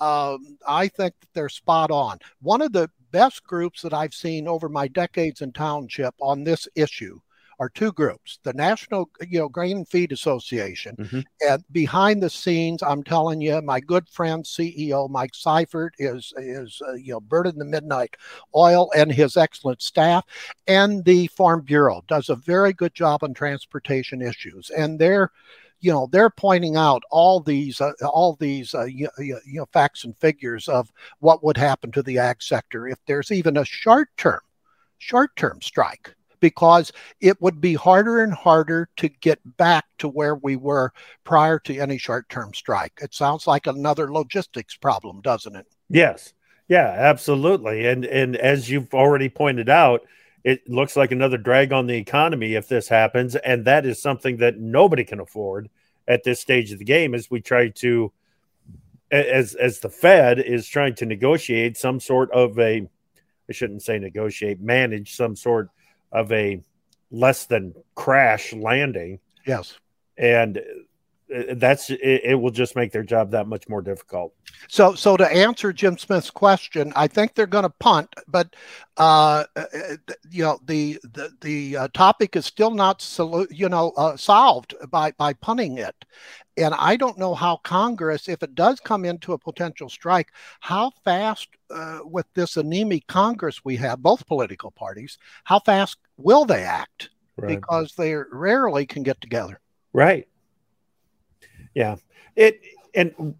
um, 0.00 0.58
I 0.66 0.88
think 0.88 1.14
that 1.20 1.28
they're 1.32 1.48
spot 1.48 1.92
on. 1.92 2.18
One 2.40 2.60
of 2.60 2.72
the 2.72 2.90
best 3.12 3.44
groups 3.44 3.82
that 3.82 3.94
I've 3.94 4.14
seen 4.14 4.48
over 4.48 4.68
my 4.68 4.88
decades 4.88 5.42
in 5.42 5.52
township 5.52 6.14
on 6.20 6.42
this 6.42 6.66
issue 6.74 7.20
are 7.62 7.68
two 7.68 7.92
groups: 7.92 8.40
the 8.42 8.52
National, 8.52 9.08
you 9.28 9.38
know, 9.38 9.48
Grain 9.48 9.78
and 9.78 9.88
Feed 9.88 10.10
Association, 10.10 10.96
mm-hmm. 10.96 11.20
and 11.48 11.64
behind 11.70 12.20
the 12.20 12.28
scenes, 12.28 12.82
I'm 12.82 13.04
telling 13.04 13.40
you, 13.40 13.62
my 13.62 13.78
good 13.78 14.08
friend 14.08 14.44
CEO 14.44 15.08
Mike 15.08 15.32
Seyfert 15.32 15.90
is 15.98 16.32
is 16.36 16.82
uh, 16.88 16.94
you 16.94 17.12
know 17.12 17.20
bird 17.20 17.46
in 17.46 17.58
the 17.58 17.64
midnight 17.64 18.16
oil, 18.56 18.90
and 18.96 19.12
his 19.12 19.36
excellent 19.36 19.80
staff, 19.80 20.24
and 20.66 21.04
the 21.04 21.28
Farm 21.28 21.60
Bureau 21.60 22.02
does 22.08 22.28
a 22.28 22.34
very 22.34 22.72
good 22.72 22.94
job 22.94 23.22
on 23.22 23.32
transportation 23.32 24.20
issues, 24.20 24.70
and 24.70 24.98
they're 24.98 25.30
you 25.78 25.92
know 25.92 26.08
they're 26.10 26.30
pointing 26.30 26.76
out 26.76 27.02
all 27.10 27.38
these 27.38 27.80
uh, 27.80 27.92
all 28.02 28.36
these 28.40 28.74
uh, 28.74 28.84
you, 28.84 29.08
you, 29.18 29.38
know 29.46 29.66
facts 29.72 30.04
and 30.04 30.16
figures 30.18 30.68
of 30.68 30.90
what 31.20 31.44
would 31.44 31.56
happen 31.56 31.92
to 31.92 32.02
the 32.02 32.18
ag 32.18 32.42
sector 32.42 32.88
if 32.88 32.98
there's 33.06 33.30
even 33.30 33.56
a 33.56 33.64
short 33.64 34.08
term 34.16 34.40
short 34.98 35.34
term 35.36 35.60
strike 35.60 36.14
because 36.42 36.92
it 37.20 37.40
would 37.40 37.60
be 37.60 37.72
harder 37.72 38.20
and 38.20 38.34
harder 38.34 38.90
to 38.96 39.08
get 39.08 39.38
back 39.56 39.86
to 39.96 40.08
where 40.08 40.34
we 40.34 40.56
were 40.56 40.92
prior 41.24 41.58
to 41.60 41.78
any 41.78 41.96
short 41.96 42.28
term 42.28 42.52
strike. 42.52 42.92
It 43.00 43.14
sounds 43.14 43.46
like 43.46 43.66
another 43.66 44.12
logistics 44.12 44.76
problem, 44.76 45.22
doesn't 45.22 45.56
it? 45.56 45.66
Yes. 45.88 46.34
Yeah, 46.68 46.94
absolutely. 46.98 47.86
And 47.86 48.04
and 48.04 48.36
as 48.36 48.68
you've 48.68 48.92
already 48.92 49.28
pointed 49.28 49.68
out, 49.68 50.02
it 50.44 50.68
looks 50.68 50.96
like 50.96 51.12
another 51.12 51.38
drag 51.38 51.72
on 51.72 51.86
the 51.86 51.96
economy 51.96 52.54
if 52.54 52.68
this 52.68 52.88
happens 52.88 53.36
and 53.36 53.64
that 53.64 53.86
is 53.86 54.02
something 54.02 54.38
that 54.38 54.58
nobody 54.58 55.04
can 55.04 55.20
afford 55.20 55.70
at 56.08 56.24
this 56.24 56.40
stage 56.40 56.72
of 56.72 56.80
the 56.80 56.84
game 56.84 57.14
as 57.14 57.30
we 57.30 57.40
try 57.40 57.68
to 57.68 58.12
as 59.12 59.54
as 59.54 59.78
the 59.78 59.88
Fed 59.90 60.40
is 60.40 60.66
trying 60.66 60.96
to 60.96 61.06
negotiate 61.06 61.76
some 61.76 62.00
sort 62.00 62.32
of 62.32 62.58
a 62.58 62.88
I 63.48 63.52
shouldn't 63.52 63.82
say 63.82 63.98
negotiate, 63.98 64.60
manage 64.60 65.14
some 65.14 65.36
sort 65.36 65.68
of 66.12 66.30
a 66.32 66.62
less 67.10 67.46
than 67.46 67.74
crash 67.94 68.52
landing. 68.52 69.20
Yes. 69.46 69.76
And 70.16 70.62
that's 71.52 71.90
it, 71.90 72.00
it, 72.02 72.40
will 72.40 72.50
just 72.50 72.76
make 72.76 72.92
their 72.92 73.02
job 73.02 73.30
that 73.30 73.46
much 73.46 73.68
more 73.68 73.82
difficult. 73.82 74.34
So, 74.68 74.94
so 74.94 75.16
to 75.16 75.26
answer 75.26 75.72
Jim 75.72 75.96
Smith's 75.96 76.30
question, 76.30 76.92
I 76.94 77.06
think 77.06 77.34
they're 77.34 77.46
going 77.46 77.64
to 77.64 77.70
punt, 77.70 78.14
but 78.28 78.54
uh, 78.96 79.44
uh, 79.56 79.64
you 80.30 80.42
know 80.42 80.58
the 80.64 80.98
the 81.02 81.30
the 81.40 81.76
uh, 81.76 81.88
topic 81.94 82.36
is 82.36 82.44
still 82.46 82.70
not 82.70 83.00
solu- 83.00 83.46
you 83.50 83.68
know 83.68 83.92
uh, 83.96 84.16
solved 84.16 84.74
by 84.90 85.12
by 85.12 85.32
punting 85.32 85.78
it, 85.78 86.04
and 86.56 86.74
I 86.74 86.96
don't 86.96 87.18
know 87.18 87.34
how 87.34 87.56
Congress, 87.56 88.28
if 88.28 88.42
it 88.42 88.54
does 88.54 88.80
come 88.80 89.04
into 89.04 89.32
a 89.32 89.38
potential 89.38 89.88
strike, 89.88 90.32
how 90.60 90.92
fast 91.04 91.48
uh, 91.70 92.00
with 92.04 92.26
this 92.34 92.56
anemic 92.56 93.06
Congress 93.06 93.64
we 93.64 93.76
have, 93.76 94.02
both 94.02 94.26
political 94.26 94.70
parties, 94.70 95.18
how 95.44 95.60
fast 95.60 95.98
will 96.16 96.44
they 96.44 96.62
act? 96.62 97.10
Right. 97.36 97.48
Because 97.58 97.94
they 97.94 98.14
rarely 98.14 98.84
can 98.84 99.02
get 99.02 99.20
together. 99.20 99.60
Right. 99.94 100.28
Yeah. 101.74 101.96
It 102.36 102.60
and 102.94 103.34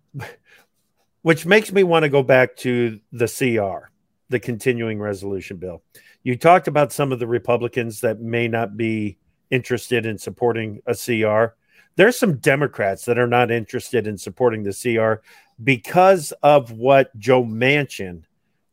which 1.23 1.47
makes 1.47 1.73
me 1.73 1.83
want 1.83 2.03
to 2.03 2.09
go 2.09 2.23
back 2.23 2.57
to 2.57 3.01
the 3.13 3.27
CR, 3.27 3.91
the 4.29 4.41
continuing 4.41 4.99
resolution 4.99 5.57
bill. 5.57 5.83
You 6.25 6.37
talked 6.37 6.69
about 6.69 6.93
some 6.93 7.13
of 7.13 7.19
the 7.19 7.27
Republicans 7.27 8.01
that 8.01 8.21
may 8.21 8.49
not 8.49 8.77
be 8.77 9.19
interested 9.51 10.07
in 10.07 10.19
supporting 10.19 10.81
a 10.87 10.95
CR. 10.95 11.55
There's 11.97 12.19
some 12.19 12.37
Democrats 12.39 13.05
that 13.05 13.19
are 13.19 13.27
not 13.27 13.51
interested 13.51 14.07
in 14.07 14.17
supporting 14.17 14.63
the 14.63 14.73
CR 14.73 15.23
because 15.63 16.33
of 16.43 16.73
what 16.73 17.17
Joe 17.19 17.45
Manchin 17.45 18.23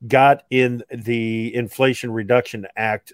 got 0.08 0.44
in 0.50 0.84
the 0.90 1.54
Inflation 1.54 2.12
Reduction 2.12 2.66
Act, 2.78 3.14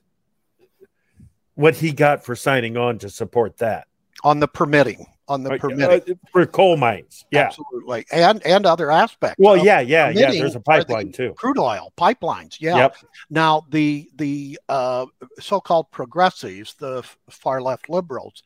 what 1.56 1.76
he 1.76 1.92
got 1.92 2.24
for 2.24 2.36
signing 2.36 2.78
on 2.78 3.00
to 3.00 3.10
support 3.10 3.58
that. 3.58 3.88
On 4.24 4.40
the 4.40 4.48
permitting 4.48 5.08
on 5.28 5.44
the 5.44 5.54
uh, 5.54 5.58
permitting 5.58 6.16
uh, 6.16 6.28
for 6.32 6.46
coal 6.46 6.78
mines. 6.78 7.26
Yeah, 7.32 7.42
absolutely, 7.42 8.06
and 8.12 8.46
and 8.46 8.66
other 8.66 8.92
aspects. 8.92 9.38
Well, 9.40 9.58
yeah, 9.58 9.80
yeah, 9.80 10.10
yeah. 10.10 10.32
There's 10.32 10.56
a 10.56 10.60
pipeline 10.60 11.12
too. 11.12 11.34
Crude 11.36 11.58
oil 11.58 11.92
pipelines. 11.98 12.58
Yeah. 12.60 12.78
Yep. 12.78 12.98
Now 13.30 13.66
the 13.70 14.10
the 14.16 14.60
uh, 14.70 15.06
so-called 15.40 15.92
progressives, 15.92 16.76
the 16.76 17.04
far 17.30 17.62
left 17.62 17.90
liberals, 17.90 18.44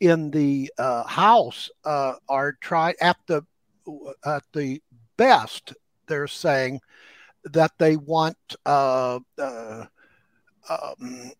in 0.00 0.30
the 0.30 0.72
uh, 0.78 1.04
House 1.04 1.70
uh, 1.84 2.14
are 2.28 2.52
trying 2.60 2.94
at 3.00 3.16
the 3.26 3.42
at 4.24 4.44
the 4.52 4.82
best. 5.16 5.74
They're 6.06 6.26
saying 6.26 6.80
that 7.44 7.72
they 7.78 7.96
want. 7.96 8.36
Um, 10.68 11.32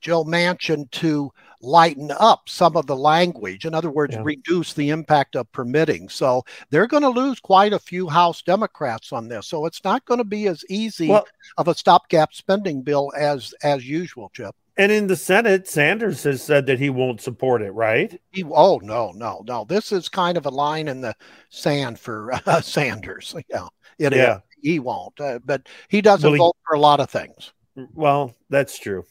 Joe 0.00 0.24
Manchin 0.24 0.90
to 0.92 1.32
lighten 1.60 2.10
up 2.18 2.48
some 2.48 2.76
of 2.76 2.86
the 2.86 2.96
language. 2.96 3.64
In 3.64 3.74
other 3.74 3.90
words, 3.90 4.14
yeah. 4.14 4.22
reduce 4.22 4.74
the 4.74 4.90
impact 4.90 5.34
of 5.34 5.50
permitting. 5.52 6.08
So 6.08 6.44
they're 6.70 6.86
going 6.86 7.02
to 7.02 7.08
lose 7.08 7.40
quite 7.40 7.72
a 7.72 7.78
few 7.78 8.08
House 8.08 8.42
Democrats 8.42 9.12
on 9.12 9.28
this. 9.28 9.46
So 9.46 9.66
it's 9.66 9.82
not 9.82 10.04
going 10.04 10.18
to 10.18 10.24
be 10.24 10.46
as 10.46 10.64
easy 10.68 11.08
well, 11.08 11.26
of 11.56 11.68
a 11.68 11.74
stopgap 11.74 12.34
spending 12.34 12.82
bill 12.82 13.12
as 13.16 13.54
as 13.62 13.88
usual, 13.88 14.30
Chip. 14.34 14.54
And 14.76 14.90
in 14.90 15.06
the 15.06 15.16
Senate, 15.16 15.68
Sanders 15.68 16.24
has 16.24 16.42
said 16.42 16.66
that 16.66 16.80
he 16.80 16.90
won't 16.90 17.20
support 17.20 17.62
it, 17.62 17.70
right? 17.70 18.20
He, 18.32 18.44
oh 18.44 18.80
no, 18.82 19.12
no, 19.12 19.42
no. 19.46 19.64
This 19.64 19.92
is 19.92 20.08
kind 20.08 20.36
of 20.36 20.46
a 20.46 20.50
line 20.50 20.88
in 20.88 21.00
the 21.00 21.14
sand 21.48 21.98
for 21.98 22.32
uh, 22.46 22.60
Sanders. 22.60 23.34
Yeah, 23.48 23.68
it 24.08 24.16
yeah. 24.16 24.36
Is. 24.36 24.42
He 24.62 24.78
won't, 24.80 25.20
uh, 25.20 25.38
but 25.44 25.68
he 25.88 26.00
doesn't 26.00 26.28
well, 26.28 26.38
vote 26.38 26.56
for 26.66 26.74
a 26.74 26.80
lot 26.80 26.98
of 26.98 27.10
things. 27.10 27.52
Well, 27.76 28.34
that's 28.50 28.78
true. 28.78 29.04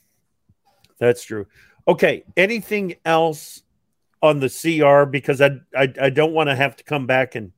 That's 1.00 1.24
true. 1.24 1.48
Okay. 1.88 2.24
Anything 2.38 2.96
else 3.06 3.64
on 4.22 4.40
the 4.40 4.50
CR? 4.50 5.10
Because 5.10 5.42
I 5.42 5.60
I, 5.76 5.94
I 6.02 6.10
don't 6.10 6.34
want 6.34 6.50
to 6.50 6.56
have 6.56 6.76
to 6.78 6.84
come 6.84 7.06
back 7.08 7.36
and 7.36 7.52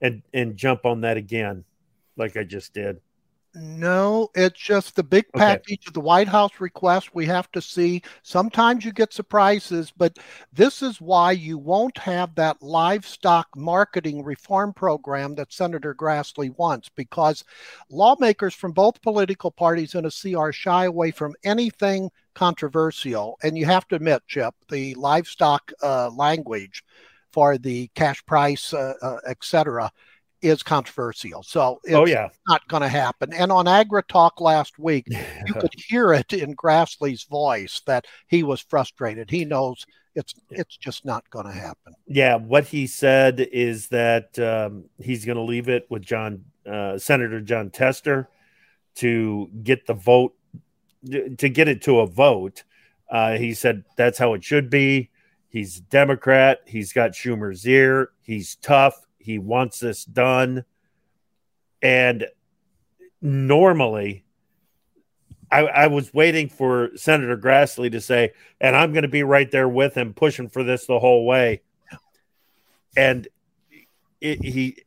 and 0.00 0.22
and 0.34 0.56
jump 0.56 0.84
on 0.84 1.02
that 1.02 1.16
again, 1.16 1.64
like 2.16 2.36
I 2.36 2.44
just 2.44 2.74
did. 2.74 3.00
No, 3.52 4.28
it's 4.36 4.60
just 4.60 4.94
the 4.94 5.02
big 5.02 5.26
package 5.34 5.80
okay. 5.80 5.88
of 5.88 5.92
the 5.92 6.00
White 6.00 6.28
House 6.28 6.60
request 6.60 7.16
we 7.16 7.26
have 7.26 7.50
to 7.50 7.60
see. 7.60 8.00
Sometimes 8.22 8.84
you 8.84 8.92
get 8.92 9.12
surprises, 9.12 9.92
but 9.96 10.20
this 10.52 10.82
is 10.82 11.00
why 11.00 11.32
you 11.32 11.58
won't 11.58 11.98
have 11.98 12.32
that 12.36 12.62
livestock 12.62 13.48
marketing 13.56 14.22
reform 14.22 14.72
program 14.72 15.34
that 15.34 15.52
Senator 15.52 15.96
Grassley 15.96 16.56
wants, 16.58 16.88
because 16.90 17.42
lawmakers 17.90 18.54
from 18.54 18.70
both 18.70 19.02
political 19.02 19.50
parties 19.50 19.96
in 19.96 20.04
a 20.04 20.10
CR 20.12 20.52
shy 20.52 20.84
away 20.84 21.10
from 21.10 21.34
anything 21.42 22.08
controversial. 22.34 23.36
And 23.42 23.58
you 23.58 23.66
have 23.66 23.88
to 23.88 23.96
admit, 23.96 24.22
Chip, 24.28 24.54
the 24.68 24.94
livestock 24.94 25.72
uh, 25.82 26.10
language 26.10 26.84
for 27.32 27.58
the 27.58 27.88
cash 27.96 28.24
price, 28.26 28.72
uh, 28.72 28.94
uh, 29.02 29.18
et 29.26 29.38
cetera, 29.42 29.90
is 30.42 30.62
controversial. 30.62 31.42
So 31.42 31.80
it's 31.84 31.94
oh, 31.94 32.06
yeah. 32.06 32.28
not 32.48 32.66
going 32.68 32.82
to 32.82 32.88
happen. 32.88 33.32
And 33.32 33.52
on 33.52 33.68
Agri 33.68 34.02
Talk 34.08 34.40
last 34.40 34.78
week, 34.78 35.06
you 35.46 35.54
could 35.54 35.72
hear 35.76 36.12
it 36.12 36.32
in 36.32 36.54
Grassley's 36.54 37.24
voice 37.24 37.82
that 37.86 38.06
he 38.26 38.42
was 38.42 38.60
frustrated. 38.60 39.30
He 39.30 39.44
knows 39.44 39.84
it's 40.14 40.34
it's 40.50 40.76
just 40.76 41.04
not 41.04 41.28
going 41.30 41.46
to 41.46 41.52
happen. 41.52 41.94
Yeah, 42.06 42.36
what 42.36 42.66
he 42.66 42.86
said 42.86 43.40
is 43.52 43.88
that 43.88 44.38
um, 44.38 44.84
he's 44.98 45.24
going 45.24 45.36
to 45.36 45.42
leave 45.42 45.68
it 45.68 45.86
with 45.88 46.02
Jon 46.02 46.44
uh, 46.66 46.98
Senator 46.98 47.40
Jon 47.40 47.70
Tester 47.70 48.28
to 48.96 49.48
get 49.62 49.86
the 49.86 49.94
vote 49.94 50.34
to 51.04 51.48
get 51.48 51.68
it 51.68 51.82
to 51.82 52.00
a 52.00 52.06
vote. 52.06 52.64
Uh, 53.10 53.36
he 53.36 53.54
said 53.54 53.84
that's 53.96 54.18
how 54.18 54.34
it 54.34 54.42
should 54.42 54.68
be. 54.68 55.10
He's 55.48 55.80
Democrat. 55.80 56.60
He's 56.66 56.92
got 56.92 57.12
Schumer's 57.12 57.66
ear. 57.66 58.10
He's 58.20 58.56
tough 58.56 59.06
he 59.20 59.38
wants 59.38 59.78
this 59.78 60.04
done. 60.04 60.64
And 61.82 62.26
normally, 63.20 64.24
I, 65.50 65.60
I, 65.60 65.86
was 65.86 66.12
waiting 66.12 66.48
for 66.48 66.90
Senator 66.96 67.36
Grassley 67.36 67.90
to 67.92 68.00
say, 68.00 68.32
and 68.60 68.76
I'm 68.76 68.92
going 68.92 69.02
to 69.02 69.08
be 69.08 69.22
right 69.22 69.50
there 69.50 69.68
with 69.68 69.94
him, 69.94 70.14
pushing 70.14 70.48
for 70.48 70.62
this 70.62 70.86
the 70.86 70.98
whole 70.98 71.26
way. 71.26 71.62
And 72.96 73.28
it, 74.20 74.44
he 74.44 74.84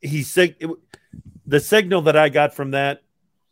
he 0.00 0.22
said 0.22 0.56
the 1.46 1.60
signal 1.60 2.02
that 2.02 2.16
I 2.16 2.28
got 2.28 2.54
from 2.54 2.72
that 2.72 3.02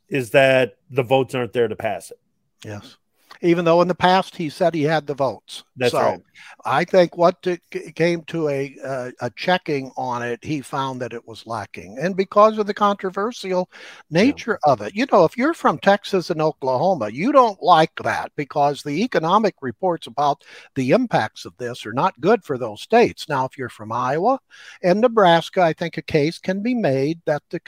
is 0.09 0.31
that 0.31 0.77
the 0.91 1.03
votes 1.03 1.35
aren't 1.35 1.53
there 1.53 1.67
to 1.67 1.77
pass 1.77 2.11
it. 2.11 2.21
Yes 2.65 2.97
even 3.43 3.65
though 3.65 3.83
in 3.83 3.89
the 3.89 3.95
past 3.95 4.37
he 4.37 4.49
said 4.49 4.75
he 4.75 4.83
had 4.83 5.07
the 5.07 5.15
votes. 5.15 5.65
That's 5.77 5.93
so 5.93 6.01
right. 6.01 6.23
I 6.65 6.85
think 6.85 7.17
what 7.17 7.37
it 7.47 7.61
came 7.95 8.23
to 8.25 8.49
a, 8.49 8.77
uh, 8.85 9.11
a 9.21 9.31
checking 9.31 9.91
on 9.97 10.23
it, 10.23 10.43
he 10.43 10.61
found 10.61 11.01
that 11.01 11.13
it 11.13 11.27
was 11.27 11.47
lacking, 11.47 11.99
and 11.99 12.17
because 12.17 12.59
of 12.59 12.67
the 12.67 12.75
controversial 12.75 13.71
nature 14.11 14.59
yeah. 14.67 14.73
of 14.73 14.81
it, 14.83 14.95
you 14.95 15.07
know, 15.13 15.25
if 15.25 15.37
you're 15.37 15.55
from 15.55 15.79
Texas 15.79 16.31
and 16.31 16.43
Oklahoma, 16.43 17.09
you 17.09 17.33
don't 17.33 17.63
like 17.63 17.95
that 18.03 18.33
because 18.37 18.83
the 18.83 19.03
economic 19.03 19.55
reports 19.61 20.07
about 20.07 20.45
the 20.75 20.91
impacts 20.91 21.45
of 21.45 21.57
this 21.57 21.87
are 21.87 21.93
not 21.93 22.21
good 22.21 22.45
for 22.45 22.59
those 22.59 22.83
states. 22.83 23.29
Now, 23.29 23.45
if 23.45 23.57
you're 23.57 23.69
from 23.69 23.93
Iowa 23.93 24.39
and 24.83 25.01
Nebraska, 25.01 25.63
I 25.63 25.73
think 25.73 25.97
a 25.97 26.03
case 26.03 26.39
can 26.39 26.63
be 26.63 26.75
made 26.75 27.21
that 27.27 27.43
the 27.51 27.61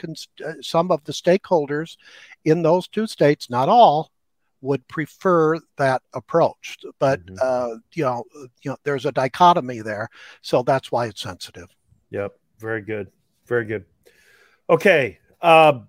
uh, 0.45 0.53
some 0.61 0.91
of 0.91 1.03
the 1.03 1.13
stakeholders 1.13 1.97
in 2.45 2.61
those 2.61 2.87
two 2.87 3.07
states, 3.07 3.49
not 3.49 3.69
all, 3.69 4.11
would 4.61 4.87
prefer 4.87 5.57
that 5.77 6.01
approach. 6.13 6.77
But 6.99 7.25
mm-hmm. 7.25 7.37
uh, 7.41 7.77
you 7.93 8.03
know, 8.03 8.23
you 8.61 8.71
know, 8.71 8.77
there's 8.83 9.05
a 9.05 9.11
dichotomy 9.11 9.81
there, 9.81 10.09
so 10.41 10.63
that's 10.63 10.91
why 10.91 11.07
it's 11.07 11.21
sensitive. 11.21 11.69
Yep, 12.11 12.33
very 12.59 12.81
good, 12.81 13.11
very 13.45 13.65
good. 13.65 13.85
Okay, 14.69 15.19
uh, 15.41 15.79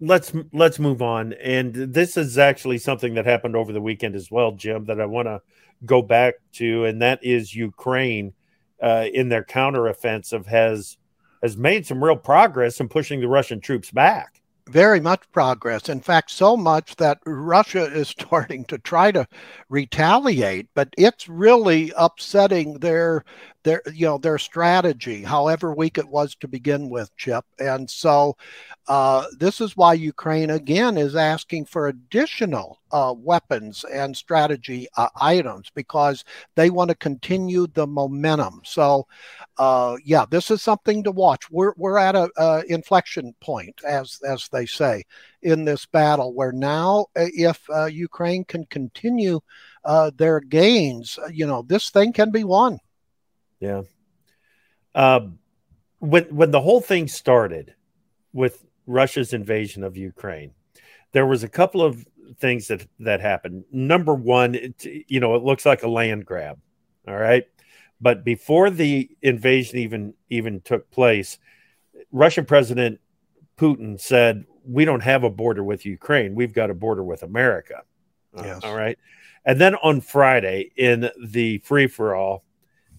let's 0.00 0.32
let's 0.52 0.78
move 0.78 1.02
on. 1.02 1.32
And 1.34 1.74
this 1.74 2.16
is 2.16 2.38
actually 2.38 2.78
something 2.78 3.14
that 3.14 3.26
happened 3.26 3.56
over 3.56 3.72
the 3.72 3.80
weekend 3.80 4.14
as 4.14 4.30
well, 4.30 4.52
Jim. 4.52 4.84
That 4.86 5.00
I 5.00 5.06
want 5.06 5.26
to 5.26 5.40
go 5.84 6.02
back 6.02 6.34
to, 6.54 6.84
and 6.84 7.02
that 7.02 7.22
is 7.22 7.54
Ukraine 7.54 8.34
uh, 8.82 9.06
in 9.12 9.28
their 9.28 9.44
counteroffensive 9.44 10.46
has 10.46 10.96
has 11.42 11.56
made 11.56 11.86
some 11.86 12.02
real 12.02 12.16
progress 12.16 12.80
in 12.80 12.88
pushing 12.88 13.20
the 13.20 13.28
Russian 13.28 13.60
troops 13.60 13.90
back 13.90 14.40
very 14.68 15.00
much 15.00 15.22
progress. 15.32 15.88
In 15.88 16.00
fact, 16.00 16.30
so 16.30 16.56
much 16.56 16.96
that 16.96 17.18
Russia 17.24 17.84
is 17.92 18.08
starting 18.08 18.64
to 18.66 18.78
try 18.78 19.12
to 19.12 19.26
retaliate, 19.68 20.68
but 20.74 20.88
it's 20.98 21.28
really 21.28 21.92
upsetting 21.96 22.78
their 22.80 23.24
their 23.66 23.82
you 23.92 24.06
know 24.06 24.16
their 24.16 24.38
strategy, 24.38 25.24
however 25.24 25.74
weak 25.74 25.98
it 25.98 26.08
was 26.08 26.36
to 26.36 26.46
begin 26.46 26.88
with, 26.88 27.14
Chip. 27.16 27.44
And 27.58 27.90
so 27.90 28.36
uh, 28.86 29.26
this 29.40 29.60
is 29.60 29.76
why 29.76 29.94
Ukraine 29.94 30.50
again 30.50 30.96
is 30.96 31.16
asking 31.16 31.64
for 31.64 31.88
additional 31.88 32.78
uh, 32.92 33.12
weapons 33.18 33.84
and 33.92 34.16
strategy 34.16 34.86
uh, 34.96 35.08
items 35.20 35.68
because 35.74 36.24
they 36.54 36.70
want 36.70 36.90
to 36.90 36.94
continue 36.94 37.66
the 37.66 37.88
momentum. 37.88 38.60
So 38.64 39.08
uh, 39.58 39.96
yeah, 40.04 40.26
this 40.30 40.52
is 40.52 40.62
something 40.62 41.02
to 41.02 41.10
watch. 41.10 41.50
We're 41.50 41.74
we're 41.76 41.98
at 41.98 42.14
a, 42.14 42.30
a 42.36 42.62
inflection 42.68 43.34
point, 43.40 43.80
as 43.84 44.20
as 44.24 44.48
they 44.52 44.66
say, 44.66 45.02
in 45.42 45.64
this 45.64 45.86
battle, 45.86 46.32
where 46.34 46.52
now 46.52 47.06
uh, 47.16 47.26
if 47.34 47.60
uh, 47.68 47.86
Ukraine 47.86 48.44
can 48.44 48.64
continue 48.66 49.40
their 50.16 50.40
gains, 50.40 51.18
you 51.32 51.46
know, 51.46 51.62
this 51.62 51.90
thing 51.90 52.12
can 52.12 52.30
be 52.30 52.44
won. 52.44 52.78
Yeah. 53.60 53.82
Um, 54.94 55.38
when 55.98 56.24
when 56.34 56.50
the 56.50 56.60
whole 56.60 56.80
thing 56.80 57.08
started 57.08 57.74
with 58.32 58.64
Russia's 58.86 59.32
invasion 59.32 59.82
of 59.82 59.96
Ukraine, 59.96 60.52
there 61.12 61.26
was 61.26 61.42
a 61.42 61.48
couple 61.48 61.82
of 61.82 62.06
things 62.38 62.68
that 62.68 62.86
that 63.00 63.20
happened. 63.20 63.64
Number 63.72 64.14
one, 64.14 64.54
it, 64.54 64.84
you 65.08 65.20
know, 65.20 65.34
it 65.34 65.42
looks 65.42 65.66
like 65.66 65.82
a 65.82 65.88
land 65.88 66.26
grab. 66.26 66.58
All 67.08 67.16
right, 67.16 67.44
but 68.00 68.24
before 68.24 68.70
the 68.70 69.10
invasion 69.22 69.78
even 69.78 70.14
even 70.28 70.60
took 70.60 70.90
place, 70.90 71.38
Russian 72.12 72.44
President 72.44 73.00
Putin 73.56 74.00
said, 74.00 74.44
"We 74.64 74.84
don't 74.84 75.02
have 75.02 75.24
a 75.24 75.30
border 75.30 75.62
with 75.62 75.86
Ukraine. 75.86 76.34
We've 76.34 76.52
got 76.52 76.70
a 76.70 76.74
border 76.74 77.04
with 77.04 77.22
America." 77.22 77.82
Yes. 78.36 78.62
Uh, 78.62 78.68
all 78.68 78.76
right. 78.76 78.98
And 79.44 79.60
then 79.60 79.76
on 79.76 80.00
Friday 80.00 80.72
in 80.76 81.08
the 81.24 81.58
free 81.58 81.86
for 81.86 82.14
all, 82.14 82.44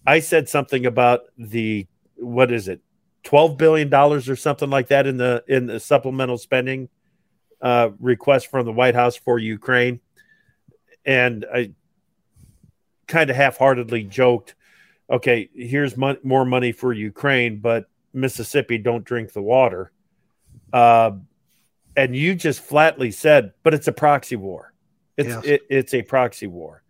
I 0.07 0.21
said 0.21 0.47
something 0.47 0.85
about 0.85 1.23
the 1.37 1.85
what 2.15 2.49
is 2.51 2.69
it, 2.69 2.79
twelve 3.23 3.57
billion 3.57 3.89
dollars 3.89 4.29
or 4.29 4.37
something 4.37 4.69
like 4.69 4.87
that 4.87 5.05
in 5.05 5.17
the 5.17 5.43
in 5.49 5.67
the 5.67 5.81
supplemental 5.81 6.37
spending 6.37 6.87
uh, 7.61 7.89
request 7.99 8.49
from 8.49 8.65
the 8.65 8.71
White 8.71 8.95
House 8.95 9.17
for 9.17 9.37
Ukraine, 9.37 9.99
and 11.05 11.45
I 11.53 11.73
kind 13.05 13.29
of 13.29 13.35
half-heartedly 13.35 14.05
joked, 14.05 14.55
"Okay, 15.09 15.49
here's 15.53 15.97
mo- 15.97 16.17
more 16.23 16.45
money 16.45 16.71
for 16.71 16.93
Ukraine, 16.93 17.59
but 17.59 17.89
Mississippi 18.13 18.77
don't 18.77 19.03
drink 19.03 19.33
the 19.33 19.41
water." 19.41 19.91
Uh, 20.71 21.11
and 21.97 22.15
you 22.15 22.33
just 22.33 22.61
flatly 22.61 23.11
said, 23.11 23.51
"But 23.61 23.73
it's 23.73 23.89
a 23.89 23.93
proxy 23.93 24.37
war. 24.37 24.73
It's 25.17 25.27
yes. 25.27 25.43
it, 25.43 25.61
it's 25.69 25.93
a 25.93 26.01
proxy 26.01 26.47
war." 26.47 26.81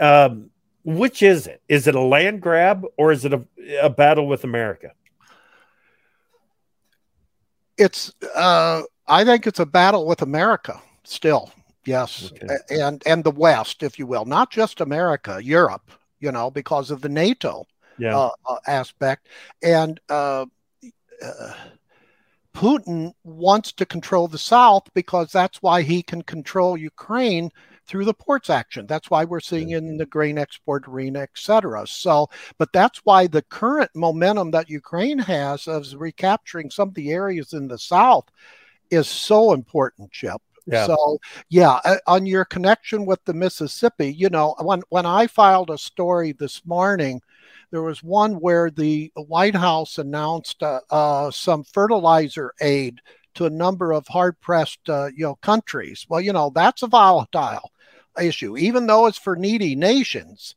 Um, 0.00 0.50
which 0.88 1.22
is 1.22 1.46
it? 1.46 1.60
Is 1.68 1.86
it 1.86 1.94
a 1.94 2.00
land 2.00 2.40
grab 2.40 2.86
or 2.96 3.12
is 3.12 3.26
it 3.26 3.34
a, 3.34 3.44
a 3.82 3.90
battle 3.90 4.26
with 4.26 4.42
America? 4.42 4.92
It's, 7.76 8.10
uh, 8.34 8.82
I 9.06 9.22
think 9.24 9.46
it's 9.46 9.60
a 9.60 9.66
battle 9.66 10.06
with 10.06 10.22
America 10.22 10.80
still. 11.04 11.50
Yes. 11.84 12.32
Okay. 12.32 12.56
And, 12.70 13.02
and 13.04 13.22
the 13.22 13.30
West, 13.30 13.82
if 13.82 13.98
you 13.98 14.06
will, 14.06 14.24
not 14.24 14.50
just 14.50 14.80
America, 14.80 15.40
Europe, 15.42 15.90
you 16.20 16.32
know, 16.32 16.50
because 16.50 16.90
of 16.90 17.02
the 17.02 17.10
NATO 17.10 17.66
yeah. 17.98 18.16
uh, 18.16 18.30
uh, 18.46 18.56
aspect. 18.66 19.28
And, 19.62 20.00
uh, 20.08 20.46
uh, 21.22 21.52
Putin 22.54 23.12
wants 23.24 23.72
to 23.72 23.84
control 23.84 24.26
the 24.26 24.38
South 24.38 24.84
because 24.94 25.30
that's 25.32 25.60
why 25.60 25.82
he 25.82 26.02
can 26.02 26.22
control 26.22 26.78
Ukraine 26.78 27.52
through 27.88 28.04
the 28.04 28.14
ports 28.14 28.50
action. 28.50 28.86
That's 28.86 29.10
why 29.10 29.24
we're 29.24 29.40
seeing 29.40 29.70
in 29.70 29.96
the 29.96 30.06
grain 30.06 30.38
export 30.38 30.86
arena, 30.86 31.20
et 31.20 31.30
cetera. 31.34 31.86
So, 31.86 32.28
but 32.58 32.72
that's 32.72 33.00
why 33.04 33.26
the 33.26 33.42
current 33.42 33.90
momentum 33.94 34.50
that 34.52 34.68
Ukraine 34.70 35.18
has 35.18 35.66
of 35.66 35.92
recapturing 35.96 36.70
some 36.70 36.88
of 36.88 36.94
the 36.94 37.10
areas 37.10 37.54
in 37.54 37.66
the 37.66 37.78
South 37.78 38.26
is 38.90 39.08
so 39.08 39.54
important, 39.54 40.12
Chip. 40.12 40.40
Yeah. 40.66 40.86
So, 40.86 41.18
yeah, 41.48 41.80
uh, 41.84 41.96
on 42.06 42.26
your 42.26 42.44
connection 42.44 43.06
with 43.06 43.24
the 43.24 43.32
Mississippi, 43.32 44.12
you 44.12 44.28
know, 44.28 44.54
when 44.60 44.82
when 44.90 45.06
I 45.06 45.26
filed 45.26 45.70
a 45.70 45.78
story 45.78 46.32
this 46.32 46.66
morning, 46.66 47.22
there 47.70 47.82
was 47.82 48.02
one 48.02 48.34
where 48.34 48.70
the 48.70 49.10
White 49.16 49.56
House 49.56 49.96
announced 49.96 50.62
uh, 50.62 50.80
uh, 50.90 51.30
some 51.30 51.64
fertilizer 51.64 52.52
aid 52.60 53.00
to 53.34 53.46
a 53.46 53.50
number 53.50 53.92
of 53.92 54.06
hard 54.08 54.38
pressed, 54.40 54.88
uh, 54.90 55.08
you 55.16 55.24
know, 55.24 55.36
countries. 55.36 56.04
Well, 56.08 56.20
you 56.20 56.34
know, 56.34 56.50
that's 56.54 56.82
a 56.82 56.86
volatile 56.86 57.70
issue, 58.20 58.56
even 58.56 58.86
though 58.86 59.06
it's 59.06 59.18
for 59.18 59.36
needy 59.36 59.74
nations. 59.74 60.54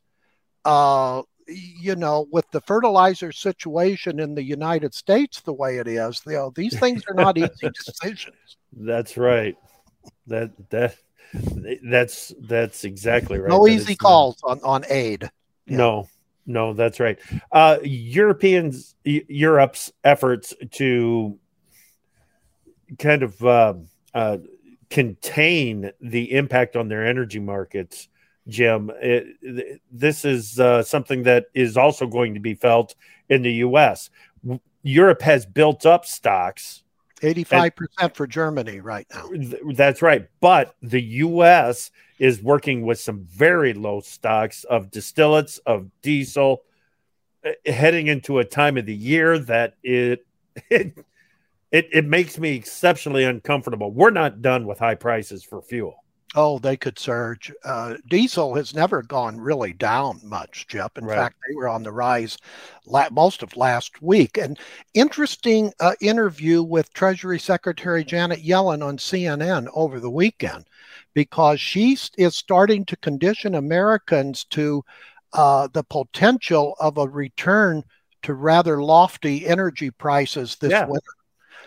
Uh, 0.64 1.22
you 1.48 1.96
know, 1.96 2.26
with 2.30 2.48
the 2.52 2.60
fertilizer 2.60 3.32
situation 3.32 4.20
in 4.20 4.34
the 4.34 4.42
United 4.42 4.94
States 4.94 5.40
the 5.40 5.52
way 5.52 5.78
it 5.78 5.88
is, 5.88 6.22
you 6.24 6.32
know, 6.34 6.52
these 6.54 6.78
things 6.78 7.02
are 7.08 7.14
not 7.14 7.36
easy 7.38 7.68
decisions. 7.84 8.36
That's 8.72 9.16
right. 9.16 9.56
That 10.28 10.52
that 10.70 10.96
that's 11.82 12.32
that's 12.40 12.84
exactly 12.84 13.38
right. 13.38 13.50
No 13.50 13.66
easy 13.66 13.96
calls 13.96 14.36
not, 14.46 14.62
on 14.62 14.82
on 14.84 14.84
aid. 14.88 15.30
Yeah. 15.66 15.76
No, 15.76 16.08
no, 16.46 16.72
that's 16.74 17.00
right. 17.00 17.18
Uh, 17.50 17.78
Europeans, 17.82 18.94
Europe's 19.04 19.92
efforts 20.04 20.54
to 20.72 21.38
kind 22.98 23.22
of 23.22 23.44
uh, 23.44 23.74
uh, 24.14 24.38
contain 24.92 25.90
the 26.02 26.34
impact 26.34 26.76
on 26.76 26.88
their 26.88 27.06
energy 27.06 27.38
markets, 27.38 28.08
Jim. 28.46 28.90
It, 29.00 29.80
this 29.90 30.26
is 30.26 30.60
uh, 30.60 30.82
something 30.82 31.22
that 31.22 31.46
is 31.54 31.78
also 31.78 32.06
going 32.06 32.34
to 32.34 32.40
be 32.40 32.54
felt 32.54 32.94
in 33.30 33.40
the 33.40 33.54
U.S. 33.54 34.10
Europe 34.82 35.22
has 35.22 35.46
built 35.46 35.86
up 35.86 36.04
stocks. 36.04 36.84
85% 37.22 38.14
for 38.14 38.26
Germany 38.26 38.80
right 38.80 39.06
now. 39.14 39.30
That's 39.72 40.02
right. 40.02 40.28
But 40.40 40.74
the 40.82 41.00
U.S. 41.00 41.90
is 42.18 42.42
working 42.42 42.82
with 42.82 43.00
some 43.00 43.24
very 43.30 43.72
low 43.72 44.00
stocks 44.00 44.64
of 44.64 44.90
distillates, 44.90 45.58
of 45.64 45.88
diesel, 46.02 46.64
eh, 47.44 47.54
heading 47.64 48.08
into 48.08 48.40
a 48.40 48.44
time 48.44 48.76
of 48.76 48.84
the 48.84 48.94
year 48.94 49.38
that 49.38 49.76
it, 49.82 50.26
it 50.68 50.98
it, 51.72 51.88
it 51.90 52.04
makes 52.04 52.38
me 52.38 52.54
exceptionally 52.54 53.24
uncomfortable. 53.24 53.90
We're 53.90 54.10
not 54.10 54.42
done 54.42 54.66
with 54.66 54.78
high 54.78 54.94
prices 54.94 55.42
for 55.42 55.62
fuel. 55.62 55.96
Oh, 56.34 56.58
they 56.58 56.78
could 56.78 56.98
surge. 56.98 57.52
Uh, 57.62 57.96
diesel 58.08 58.54
has 58.54 58.74
never 58.74 59.02
gone 59.02 59.38
really 59.38 59.74
down 59.74 60.20
much, 60.24 60.66
Jeff. 60.66 60.96
In 60.96 61.04
right. 61.04 61.16
fact, 61.16 61.36
they 61.46 61.54
were 61.54 61.68
on 61.68 61.82
the 61.82 61.92
rise 61.92 62.38
la- 62.86 63.10
most 63.10 63.42
of 63.42 63.56
last 63.56 64.00
week. 64.00 64.38
An 64.38 64.56
interesting 64.94 65.72
uh, 65.78 65.92
interview 66.00 66.62
with 66.62 66.92
Treasury 66.94 67.38
Secretary 67.38 68.02
Janet 68.02 68.42
Yellen 68.42 68.82
on 68.82 68.96
CNN 68.96 69.68
over 69.74 70.00
the 70.00 70.10
weekend 70.10 70.66
because 71.12 71.60
she 71.60 71.98
is 72.16 72.34
starting 72.34 72.86
to 72.86 72.96
condition 72.96 73.54
Americans 73.54 74.44
to 74.44 74.82
uh, 75.34 75.68
the 75.72 75.84
potential 75.84 76.76
of 76.80 76.96
a 76.96 77.08
return 77.08 77.82
to 78.22 78.32
rather 78.34 78.82
lofty 78.82 79.46
energy 79.46 79.90
prices 79.90 80.56
this 80.56 80.70
yeah. 80.70 80.86
winter. 80.86 81.10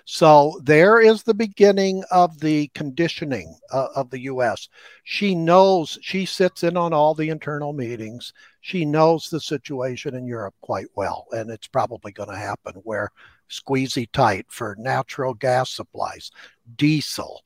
So 0.06 0.60
there 0.64 1.02
is 1.02 1.24
the 1.24 1.34
beginning 1.34 2.04
of 2.12 2.40
the 2.40 2.68
conditioning 2.76 3.58
uh, 3.72 3.88
of 3.96 4.12
the 4.12 4.22
U.S. 4.22 4.70
She 5.04 5.34
knows, 5.34 5.98
she 6.02 6.26
sits 6.26 6.64
in 6.64 6.78
on 6.78 6.94
all 6.94 7.16
the 7.16 7.30
internal 7.30 7.74
meetings. 7.74 8.32
She 8.62 8.86
knows 8.86 9.30
the 9.30 9.40
situation 9.40 10.14
in 10.14 10.28
Europe 10.28 10.54
quite 10.62 10.88
well. 10.96 11.26
And 11.32 11.50
it's 11.50 11.68
probably 11.68 12.12
going 12.12 12.30
to 12.30 12.38
happen 12.38 12.76
where 12.84 13.12
squeezy 13.50 14.08
tight 14.12 14.46
for 14.48 14.76
natural 14.80 15.34
gas 15.34 15.72
supplies, 15.72 16.32
diesel, 16.76 17.42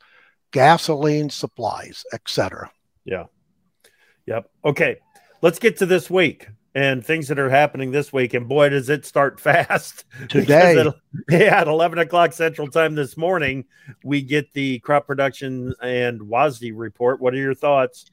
gasoline 0.51 1.29
supplies, 1.29 2.03
etc. 2.11 2.69
Yeah. 3.05 3.25
Yep. 4.25 4.49
Okay. 4.65 4.97
Let's 5.41 5.59
get 5.59 5.77
to 5.77 5.85
this 5.85 6.09
week. 6.09 6.49
And 6.75 7.03
things 7.05 7.27
that 7.27 7.39
are 7.39 7.49
happening 7.49 7.91
this 7.91 8.13
week. 8.13 8.33
And 8.33 8.47
boy, 8.47 8.69
does 8.69 8.89
it 8.89 9.05
start 9.05 9.39
fast 9.39 10.05
today. 10.29 10.77
at, 10.77 10.95
yeah, 11.29 11.61
at 11.61 11.67
11 11.67 11.99
o'clock 11.99 12.33
Central 12.33 12.67
Time 12.67 12.95
this 12.95 13.17
morning, 13.17 13.65
we 14.03 14.21
get 14.21 14.53
the 14.53 14.79
crop 14.79 15.07
production 15.07 15.73
and 15.81 16.21
WASDE 16.21 16.73
report. 16.75 17.19
What 17.19 17.33
are 17.33 17.37
your 17.37 17.55
thoughts? 17.55 18.05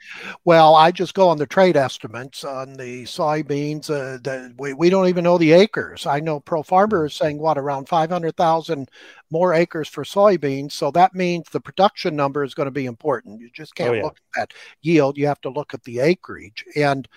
Well, 0.44 0.74
I 0.74 0.90
just 0.90 1.14
go 1.14 1.28
on 1.28 1.38
the 1.38 1.46
trade 1.46 1.76
estimates 1.76 2.44
on 2.44 2.74
the 2.74 3.04
soybeans. 3.04 3.90
Uh, 3.90 4.18
the, 4.22 4.54
we, 4.58 4.72
we 4.72 4.90
don't 4.90 5.08
even 5.08 5.24
know 5.24 5.38
the 5.38 5.52
acres. 5.52 6.06
I 6.06 6.20
know 6.20 6.40
Pro 6.40 6.62
Farmer 6.62 7.06
is 7.06 7.14
saying 7.14 7.38
what 7.38 7.58
around 7.58 7.88
500,000 7.88 8.90
more 9.30 9.52
acres 9.54 9.88
for 9.88 10.04
soybeans. 10.04 10.72
So 10.72 10.90
that 10.92 11.14
means 11.14 11.48
the 11.50 11.60
production 11.60 12.16
number 12.16 12.44
is 12.44 12.54
going 12.54 12.66
to 12.66 12.72
be 12.72 12.86
important. 12.86 13.40
You 13.40 13.50
just 13.52 13.74
can't 13.74 13.90
oh, 13.90 13.94
yeah. 13.94 14.02
look 14.04 14.16
at 14.16 14.40
that 14.40 14.52
yield. 14.82 15.18
You 15.18 15.26
have 15.26 15.40
to 15.42 15.50
look 15.50 15.74
at 15.74 15.82
the 15.84 16.00
acreage. 16.00 16.64
And 16.74 17.08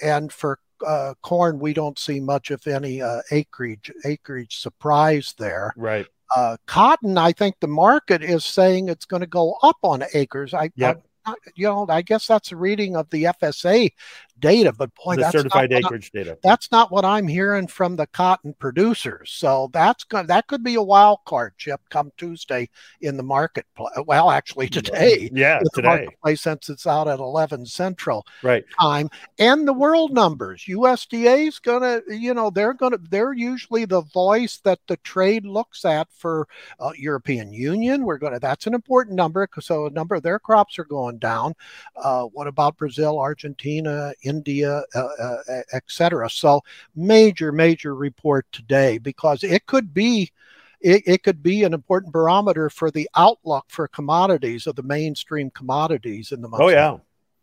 and 0.00 0.32
for 0.32 0.58
uh, 0.84 1.14
corn, 1.22 1.58
we 1.58 1.72
don't 1.72 1.98
see 1.98 2.20
much, 2.20 2.50
if 2.50 2.66
any, 2.66 3.02
uh, 3.02 3.20
acreage 3.30 3.92
acreage 4.04 4.58
surprise 4.58 5.34
there. 5.38 5.72
Right. 5.76 6.06
Uh, 6.34 6.56
cotton, 6.66 7.16
I 7.18 7.32
think 7.32 7.56
the 7.60 7.68
market 7.68 8.22
is 8.22 8.44
saying 8.44 8.88
it's 8.88 9.04
going 9.04 9.20
to 9.20 9.28
go 9.28 9.56
up 9.62 9.76
on 9.82 10.02
acres. 10.12 10.54
I, 10.54 10.70
yep. 10.74 11.04
I, 11.24 11.34
you 11.54 11.66
know, 11.66 11.86
I 11.88 12.02
guess 12.02 12.26
that's 12.26 12.52
a 12.52 12.56
reading 12.56 12.96
of 12.96 13.08
the 13.10 13.24
FSA 13.24 13.92
data, 14.40 14.72
but 14.72 14.90
boy, 14.94 15.16
the 15.16 15.22
that's 15.22 15.32
certified 15.32 15.72
acreage 15.72 16.10
I, 16.14 16.18
data. 16.18 16.38
That's 16.42 16.70
not 16.70 16.90
what 16.90 17.04
I'm 17.04 17.26
hearing 17.26 17.66
from 17.66 17.96
the 17.96 18.06
cotton 18.06 18.54
producers. 18.58 19.30
So 19.32 19.70
that's 19.72 20.04
going 20.04 20.26
that 20.26 20.46
could 20.46 20.62
be 20.62 20.74
a 20.74 20.82
wild 20.82 21.20
card 21.24 21.54
chip 21.58 21.80
come 21.90 22.12
Tuesday 22.16 22.68
in 23.00 23.16
the 23.16 23.22
marketplace. 23.22 23.92
Well, 24.06 24.30
actually 24.30 24.68
today. 24.68 25.30
Yeah, 25.32 25.60
today. 25.74 26.08
since 26.34 26.68
it's 26.68 26.86
out 26.86 27.08
at 27.08 27.18
11 27.18 27.66
Central 27.66 28.26
right 28.42 28.64
time, 28.80 29.10
and 29.38 29.66
the 29.66 29.72
world 29.72 30.12
numbers. 30.12 30.64
USDA 30.68 31.48
is 31.48 31.58
gonna, 31.58 32.00
you 32.08 32.34
know, 32.34 32.50
they're 32.50 32.74
gonna 32.74 32.98
they're 33.10 33.32
usually 33.32 33.84
the 33.84 34.02
voice 34.02 34.58
that 34.64 34.80
the 34.86 34.96
trade 34.98 35.46
looks 35.46 35.84
at 35.84 36.08
for 36.12 36.48
uh, 36.80 36.92
European 36.96 37.52
Union. 37.52 38.04
We're 38.04 38.18
gonna 38.18 38.40
that's 38.40 38.66
an 38.66 38.74
important 38.74 39.16
number 39.16 39.46
because 39.46 39.66
so 39.66 39.86
a 39.86 39.90
number 39.90 40.14
of 40.14 40.22
their 40.22 40.38
crops 40.38 40.78
are 40.78 40.84
going 40.84 41.18
down. 41.18 41.54
Uh, 41.96 42.24
what 42.24 42.46
about 42.46 42.76
Brazil, 42.76 43.18
Argentina? 43.18 44.12
India, 44.26 44.82
uh, 44.94 45.08
uh, 45.20 45.38
etc. 45.72 46.28
So 46.28 46.62
major, 46.94 47.52
major 47.52 47.94
report 47.94 48.46
today 48.52 48.98
because 48.98 49.42
it 49.42 49.66
could 49.66 49.94
be. 49.94 50.32
It, 50.78 51.02
it, 51.06 51.22
could 51.22 51.42
be 51.42 51.64
an 51.64 51.72
important 51.72 52.12
barometer 52.12 52.68
for 52.68 52.90
the 52.90 53.08
outlook 53.16 53.64
for 53.68 53.88
commodities 53.88 54.66
of 54.66 54.76
the 54.76 54.82
mainstream 54.82 55.50
commodities 55.50 56.32
in 56.32 56.42
the 56.42 56.48
month. 56.48 56.62
Oh 56.62 56.68
yeah, 56.68 56.98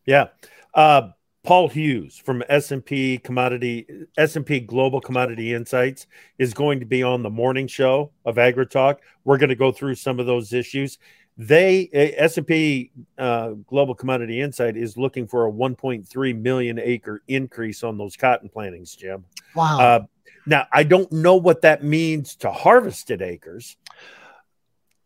yeah. 0.05 0.27
Uh, 0.71 1.09
Paul 1.43 1.67
Hughes 1.67 2.17
from 2.17 2.41
S&P 2.47 3.17
Commodity 3.17 3.85
S&P 4.17 4.61
Global 4.61 5.01
Commodity 5.01 5.53
Insights 5.53 6.07
is 6.37 6.53
going 6.53 6.79
to 6.79 6.85
be 6.85 7.03
on 7.03 7.21
the 7.21 7.29
morning 7.29 7.67
show 7.67 8.11
of 8.23 8.35
AgriTalk. 8.35 8.99
We're 9.25 9.37
going 9.37 9.49
to 9.49 9.55
go 9.55 9.71
through 9.73 9.95
some 9.95 10.21
of 10.21 10.25
those 10.25 10.53
issues 10.53 10.99
they 11.37 11.89
S&P 11.93 12.91
uh, 13.17 13.49
Global 13.67 13.95
Commodity 13.95 14.41
Insight 14.41 14.77
is 14.77 14.97
looking 14.97 15.27
for 15.27 15.47
a 15.47 15.51
1.3 15.51 16.41
million 16.41 16.79
acre 16.79 17.23
increase 17.27 17.83
on 17.83 17.97
those 17.97 18.15
cotton 18.15 18.49
plantings, 18.49 18.95
Jim. 18.95 19.25
Wow. 19.55 19.79
Uh, 19.79 19.99
now 20.45 20.67
I 20.71 20.83
don't 20.83 21.11
know 21.11 21.35
what 21.35 21.61
that 21.61 21.83
means 21.83 22.35
to 22.37 22.51
harvested 22.51 23.21
acres. 23.21 23.77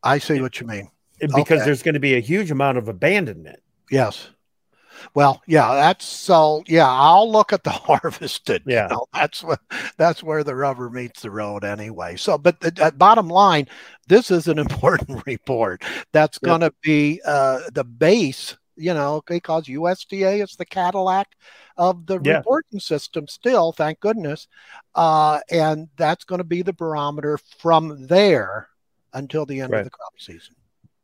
I 0.04 0.18
see 0.18 0.42
what 0.42 0.60
you 0.60 0.68
mean. 0.68 0.90
Because 1.20 1.42
okay. 1.42 1.66
there's 1.66 1.82
going 1.82 1.96
to 1.96 2.00
be 2.00 2.16
a 2.16 2.20
huge 2.20 2.52
amount 2.52 2.78
of 2.78 2.90
abandonment. 2.90 3.60
Yes. 3.90 4.30
Well, 5.14 5.42
yeah, 5.48 5.74
that's 5.74 6.06
so. 6.06 6.64
Yeah, 6.68 6.90
I'll 6.90 7.32
look 7.32 7.54
at 7.54 7.64
the 7.64 7.70
harvested. 7.72 8.64
Yeah, 8.66 8.88
you 8.88 8.96
know, 8.96 9.06
that's 9.14 9.44
what 9.44 9.60
that's 9.98 10.24
where 10.24 10.44
the 10.44 10.56
rubber 10.56 10.90
meets 10.90 11.22
the 11.22 11.32
road 11.32 11.64
anyway. 11.64 12.16
So, 12.16 12.38
but 12.38 12.60
the, 12.60 12.72
the 12.72 12.94
bottom 12.96 13.30
line, 13.30 13.68
this 14.08 14.32
is 14.32 14.48
an 14.48 14.60
important 14.68 15.26
report. 15.26 15.84
That's 16.12 16.38
going 16.38 16.62
to 16.62 16.74
be 16.82 17.22
uh, 17.26 17.62
the 17.74 17.84
base. 17.84 18.56
You 18.80 18.94
know, 18.94 19.24
because 19.26 19.66
USDA 19.66 20.44
is 20.44 20.56
the 20.56 20.66
Cadillac 20.66 21.30
of 21.78 22.06
the 22.06 22.20
yeah. 22.22 22.38
reporting 22.38 22.80
system 22.80 23.28
still, 23.28 23.72
thank 23.72 24.00
goodness. 24.00 24.48
Uh, 24.94 25.40
and 25.50 25.90
that's 25.98 26.24
going 26.26 26.38
to 26.38 26.44
be 26.44 26.62
the 26.62 26.74
barometer 26.74 27.40
from 27.58 28.06
there 28.06 28.68
until 29.14 29.48
the 29.48 29.62
end 29.62 29.72
right. 29.72 29.80
of 29.80 29.86
the 29.86 29.90
crop 29.90 30.14
season. 30.20 30.54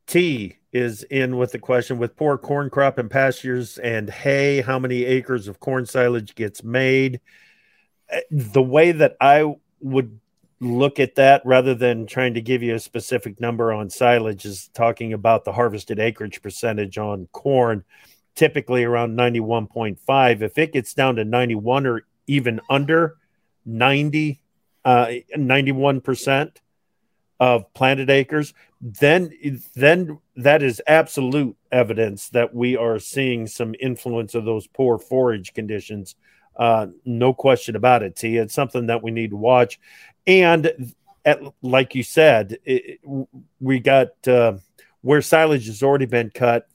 T 0.06 0.58
is 0.73 1.03
in 1.03 1.38
with 1.38 1.51
the 1.51 1.59
question 1.59 1.99
with 1.99 2.17
poor 2.17 2.38
corn 2.38 2.69
crop 2.69 2.97
and 2.97 3.09
pastures 3.09 3.77
and 3.77 4.09
hay, 4.09 4.62
how 4.62 4.79
many 4.79 5.05
acres 5.05 5.47
of 5.47 5.59
corn 5.59 5.86
silage 5.86 6.33
gets 6.33 6.63
made? 6.63 7.21
Eh, 8.09 8.21
the 8.31 8.62
way 8.62 8.91
that 8.91 9.15
I 9.21 9.55
would 9.79 10.19
look 10.59 10.99
at 10.99 11.15
that 11.15 11.41
rather 11.45 11.75
than 11.75 12.07
trying 12.07 12.33
to 12.33 12.41
give 12.41 12.63
you 12.63 12.73
a 12.73 12.79
specific 12.79 13.39
number 13.39 13.71
on 13.71 13.89
silage 13.89 14.45
is 14.45 14.69
talking 14.73 15.13
about 15.13 15.43
the 15.43 15.51
harvested 15.51 15.99
acreage 15.99 16.41
percentage 16.41 16.97
on 16.97 17.27
corn, 17.31 17.83
typically 18.36 18.83
around 18.83 19.15
91.5. 19.15 20.41
If 20.41 20.57
it 20.57 20.73
gets 20.73 20.93
down 20.93 21.17
to 21.17 21.25
91 21.25 21.86
or 21.86 22.01
even 22.25 22.62
under 22.69 23.17
90, 23.65 24.41
uh, 24.86 25.07
91%, 25.38 26.57
of 27.39 27.74
planted 27.74 28.10
acres, 28.10 28.54
then 28.82 29.32
then 29.76 30.19
that 30.36 30.62
is 30.62 30.82
absolute 30.88 31.56
evidence 31.72 32.30
that 32.30 32.54
we 32.54 32.78
are 32.78 33.00
seeing 33.00 33.48
some 33.48 33.76
influence 33.80 34.36
of 34.36 34.46
those 34.46 34.67
poor 34.67 34.98
forage 34.98 35.54
conditions. 35.54 36.15
Uh, 36.56 36.88
no 37.06 37.34
question 37.34 37.76
about 37.76 38.04
it. 38.04 38.15
T. 38.15 38.38
It's 38.38 38.54
something 38.54 38.88
that 38.88 39.02
we 39.02 39.12
need 39.12 39.32
to 39.32 39.38
watch, 39.38 39.80
and 40.28 40.93
at, 41.26 41.41
like 41.62 41.96
you 41.96 42.04
said, 42.04 42.58
it, 42.65 43.00
we 43.60 43.80
got 43.80 44.28
uh, 44.28 44.58
where 45.02 45.22
silage 45.22 45.67
has 45.67 45.82
already 45.82 46.06
been 46.06 46.30
cut. 46.30 46.67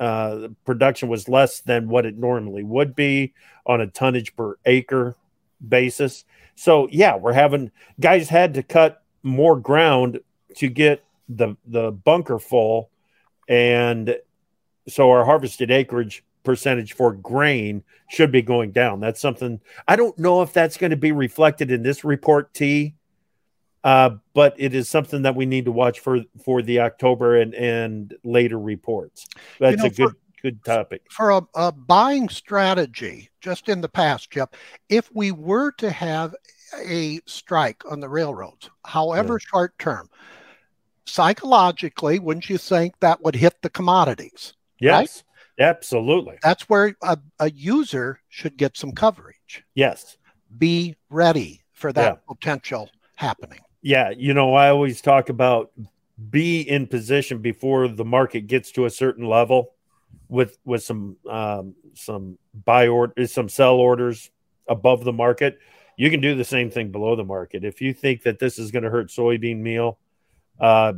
Uh, 0.00 0.48
production 0.64 1.08
was 1.08 1.28
less 1.28 1.60
than 1.60 1.88
what 1.88 2.06
it 2.06 2.16
normally 2.16 2.64
would 2.64 2.96
be 2.96 3.34
on 3.64 3.80
a 3.80 3.86
tonnage 3.86 4.34
per 4.34 4.56
acre 4.64 5.14
basis. 5.66 6.24
So 6.56 6.88
yeah, 6.90 7.16
we're 7.16 7.32
having 7.32 7.70
guys 8.00 8.28
had 8.28 8.54
to 8.54 8.62
cut 8.62 9.01
more 9.22 9.58
ground 9.58 10.20
to 10.56 10.68
get 10.68 11.04
the 11.28 11.56
the 11.66 11.90
bunker 11.90 12.38
full. 12.38 12.90
And 13.48 14.16
so 14.88 15.10
our 15.10 15.24
harvested 15.24 15.70
acreage 15.70 16.24
percentage 16.44 16.94
for 16.94 17.12
grain 17.12 17.84
should 18.10 18.32
be 18.32 18.42
going 18.42 18.72
down. 18.72 19.00
That's 19.00 19.20
something 19.20 19.60
i 19.86 19.96
don't 19.96 20.18
know 20.18 20.42
if 20.42 20.52
that's 20.52 20.76
going 20.76 20.90
to 20.90 20.96
be 20.96 21.12
reflected 21.12 21.70
in 21.70 21.82
this 21.82 22.04
report 22.04 22.52
t 22.52 22.94
uh, 23.84 24.10
but 24.32 24.54
it 24.58 24.74
is 24.74 24.88
something 24.88 25.22
that 25.22 25.34
we 25.34 25.46
need 25.46 25.64
to 25.64 25.72
watch 25.72 26.00
for 26.00 26.20
for 26.44 26.62
the 26.62 26.80
october 26.80 27.40
and 27.40 27.54
and 27.54 28.14
later 28.24 28.58
reports. 28.58 29.26
That's 29.58 29.76
you 29.76 29.82
know, 29.82 29.86
a 29.86 29.90
good 29.90 30.10
for, 30.10 30.16
good 30.42 30.64
topic. 30.64 31.02
for 31.10 31.30
a, 31.30 31.42
a 31.54 31.72
buying 31.72 32.28
strategy 32.28 33.30
just 33.40 33.68
in 33.68 33.80
the 33.80 33.88
past 33.88 34.30
jeff 34.30 34.50
if 34.88 35.10
we 35.14 35.32
were 35.32 35.72
to 35.72 35.90
have 35.90 36.34
a 36.86 37.20
strike 37.26 37.82
on 37.90 38.00
the 38.00 38.08
railroads, 38.08 38.70
however 38.84 39.34
yeah. 39.34 39.48
short 39.50 39.78
term, 39.78 40.08
psychologically, 41.06 42.18
wouldn't 42.18 42.48
you 42.48 42.58
think 42.58 42.98
that 43.00 43.22
would 43.22 43.34
hit 43.34 43.60
the 43.62 43.70
commodities? 43.70 44.54
Yes, 44.78 45.24
right? 45.58 45.68
absolutely. 45.68 46.38
That's 46.42 46.68
where 46.68 46.96
a, 47.02 47.18
a, 47.38 47.50
user 47.50 48.20
should 48.28 48.56
get 48.56 48.76
some 48.76 48.92
coverage. 48.92 49.64
Yes. 49.74 50.16
Be 50.58 50.96
ready 51.08 51.62
for 51.72 51.92
that 51.92 52.14
yeah. 52.14 52.34
potential 52.34 52.90
happening. 53.16 53.60
Yeah. 53.80 54.10
You 54.10 54.34
know, 54.34 54.54
I 54.54 54.70
always 54.70 55.00
talk 55.00 55.28
about 55.28 55.70
be 56.30 56.62
in 56.62 56.86
position 56.86 57.38
before 57.38 57.88
the 57.88 58.04
market 58.04 58.46
gets 58.46 58.72
to 58.72 58.84
a 58.84 58.90
certain 58.90 59.26
level 59.26 59.74
with 60.28 60.58
with 60.64 60.82
some 60.82 61.16
um, 61.28 61.74
some 61.94 62.38
buy 62.64 62.88
order 62.88 63.26
some 63.26 63.48
sell 63.48 63.76
orders 63.76 64.30
above 64.68 65.04
the 65.04 65.12
market 65.12 65.58
you 65.96 66.10
can 66.10 66.20
do 66.20 66.34
the 66.34 66.44
same 66.44 66.70
thing 66.70 66.90
below 66.90 67.16
the 67.16 67.24
market. 67.24 67.64
If 67.64 67.80
you 67.80 67.92
think 67.92 68.22
that 68.22 68.38
this 68.38 68.58
is 68.58 68.70
going 68.70 68.84
to 68.84 68.90
hurt 68.90 69.08
soybean 69.08 69.58
meal, 69.58 69.98
uh, 70.60 70.94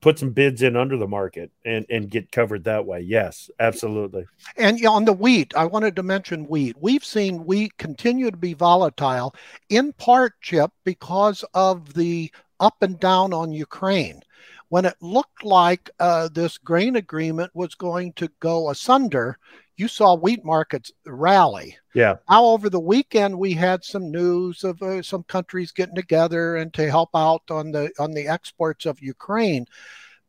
put 0.00 0.18
some 0.18 0.30
bids 0.30 0.62
in 0.62 0.76
under 0.76 0.96
the 0.96 1.06
market 1.06 1.50
and, 1.64 1.86
and 1.88 2.10
get 2.10 2.30
covered 2.32 2.64
that 2.64 2.84
way. 2.84 3.00
Yes, 3.00 3.50
absolutely. 3.60 4.26
And 4.56 4.84
on 4.84 5.04
the 5.04 5.12
wheat, 5.12 5.54
I 5.56 5.64
wanted 5.64 5.96
to 5.96 6.02
mention 6.02 6.48
wheat. 6.48 6.76
We've 6.80 7.04
seen 7.04 7.46
wheat 7.46 7.78
continue 7.78 8.30
to 8.30 8.36
be 8.36 8.52
volatile, 8.52 9.34
in 9.70 9.92
part, 9.94 10.34
Chip, 10.40 10.72
because 10.84 11.44
of 11.54 11.94
the 11.94 12.32
up 12.58 12.82
and 12.82 12.98
down 12.98 13.32
on 13.32 13.52
Ukraine. 13.52 14.22
When 14.70 14.84
it 14.86 14.96
looked 15.00 15.44
like 15.44 15.90
uh, 16.00 16.30
this 16.32 16.58
grain 16.58 16.96
agreement 16.96 17.52
was 17.54 17.74
going 17.74 18.14
to 18.14 18.28
go 18.40 18.70
asunder, 18.70 19.38
you 19.82 19.88
saw 19.88 20.14
wheat 20.14 20.44
markets 20.44 20.92
rally. 21.04 21.76
Yeah. 21.92 22.14
Now, 22.30 22.44
over 22.44 22.70
the 22.70 22.78
weekend, 22.78 23.36
we 23.36 23.52
had 23.52 23.82
some 23.84 24.12
news 24.12 24.62
of 24.62 24.80
uh, 24.80 25.02
some 25.02 25.24
countries 25.24 25.72
getting 25.72 25.96
together 25.96 26.56
and 26.56 26.72
to 26.74 26.88
help 26.88 27.10
out 27.16 27.42
on 27.50 27.72
the 27.72 27.90
on 27.98 28.12
the 28.12 28.28
exports 28.28 28.86
of 28.86 29.02
Ukraine. 29.02 29.66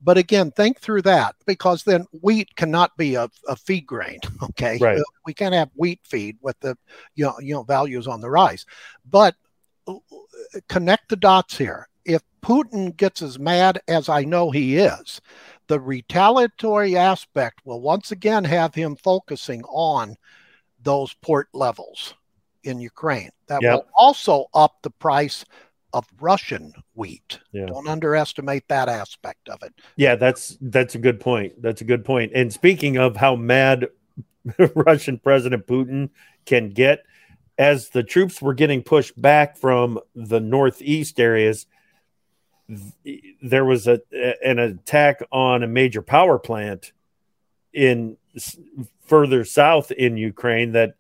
But 0.02 0.18
again, 0.18 0.50
think 0.52 0.80
through 0.80 1.04
that 1.04 1.36
because 1.46 1.84
then 1.84 2.08
wheat 2.22 2.56
cannot 2.56 2.98
be 2.98 3.14
a, 3.14 3.30
a 3.48 3.56
feed 3.56 3.86
grain. 3.86 4.20
Okay, 4.50 4.80
Right. 4.82 5.00
we 5.28 5.36
can't 5.36 5.54
have 5.54 5.70
wheat 5.76 6.02
feed 6.04 6.38
with 6.42 6.60
the 6.60 6.76
you 7.16 7.26
know, 7.26 7.36
you 7.40 7.54
know 7.54 7.64
values 7.64 8.08
on 8.08 8.20
the 8.22 8.30
rise. 8.32 8.66
But 9.10 9.36
uh, 9.88 9.94
connect 10.68 11.10
the 11.10 11.16
dots 11.16 11.56
here. 11.58 11.88
If 12.06 12.22
Putin 12.42 12.96
gets 12.96 13.22
as 13.22 13.40
mad 13.40 13.82
as 13.88 14.10
I 14.10 14.24
know 14.24 14.52
he 14.52 14.78
is, 14.78 15.22
the 15.68 15.80
retaliatory 15.80 16.98
aspect 16.98 17.62
will 17.66 17.82
once 17.82 18.12
again 18.12 18.44
have 18.44 18.76
him 18.76 18.96
focusing 18.96 19.64
on 19.64 20.16
those 20.82 21.14
port 21.22 21.48
levels 21.54 22.14
in 22.64 22.80
Ukraine. 22.80 23.30
That 23.48 23.62
Yep. 23.62 23.74
will 23.74 23.86
also 23.96 24.48
up 24.54 24.82
the 24.82 24.90
price 24.90 25.46
of 25.94 26.06
Russian 26.20 26.74
wheat. 26.96 27.40
Yeah. 27.52 27.68
Don't 27.68 27.88
underestimate 27.88 28.68
that 28.68 28.90
aspect 28.90 29.48
of 29.48 29.62
it. 29.64 29.74
Yeah, 29.96 30.16
that's 30.16 30.58
that's 30.60 30.96
a 30.96 31.00
good 31.00 31.20
point. 31.20 31.62
That's 31.62 31.82
a 31.82 31.86
good 31.86 32.04
point. 32.04 32.32
And 32.36 32.52
speaking 32.52 32.98
of 32.98 33.16
how 33.16 33.36
mad 33.36 33.88
Russian 34.76 35.20
President 35.20 35.68
Putin 35.68 36.10
can 36.46 36.70
get, 36.70 37.06
as 37.58 37.90
the 37.90 38.04
troops 38.04 38.42
were 38.42 38.54
getting 38.54 38.82
pushed 38.82 39.20
back 39.22 39.56
from 39.56 40.00
the 40.16 40.40
northeast 40.40 41.20
areas, 41.20 41.68
there 43.42 43.66
was 43.66 43.88
a 43.88 44.00
an 44.44 44.60
attack 44.60 45.22
on 45.32 45.64
a 45.64 45.68
major 45.68 46.02
power 46.02 46.40
plant 46.40 46.92
in 47.74 48.18
further 49.06 49.44
south 49.44 49.92
in 49.92 50.18
Ukraine 50.18 50.72
that 50.74 50.96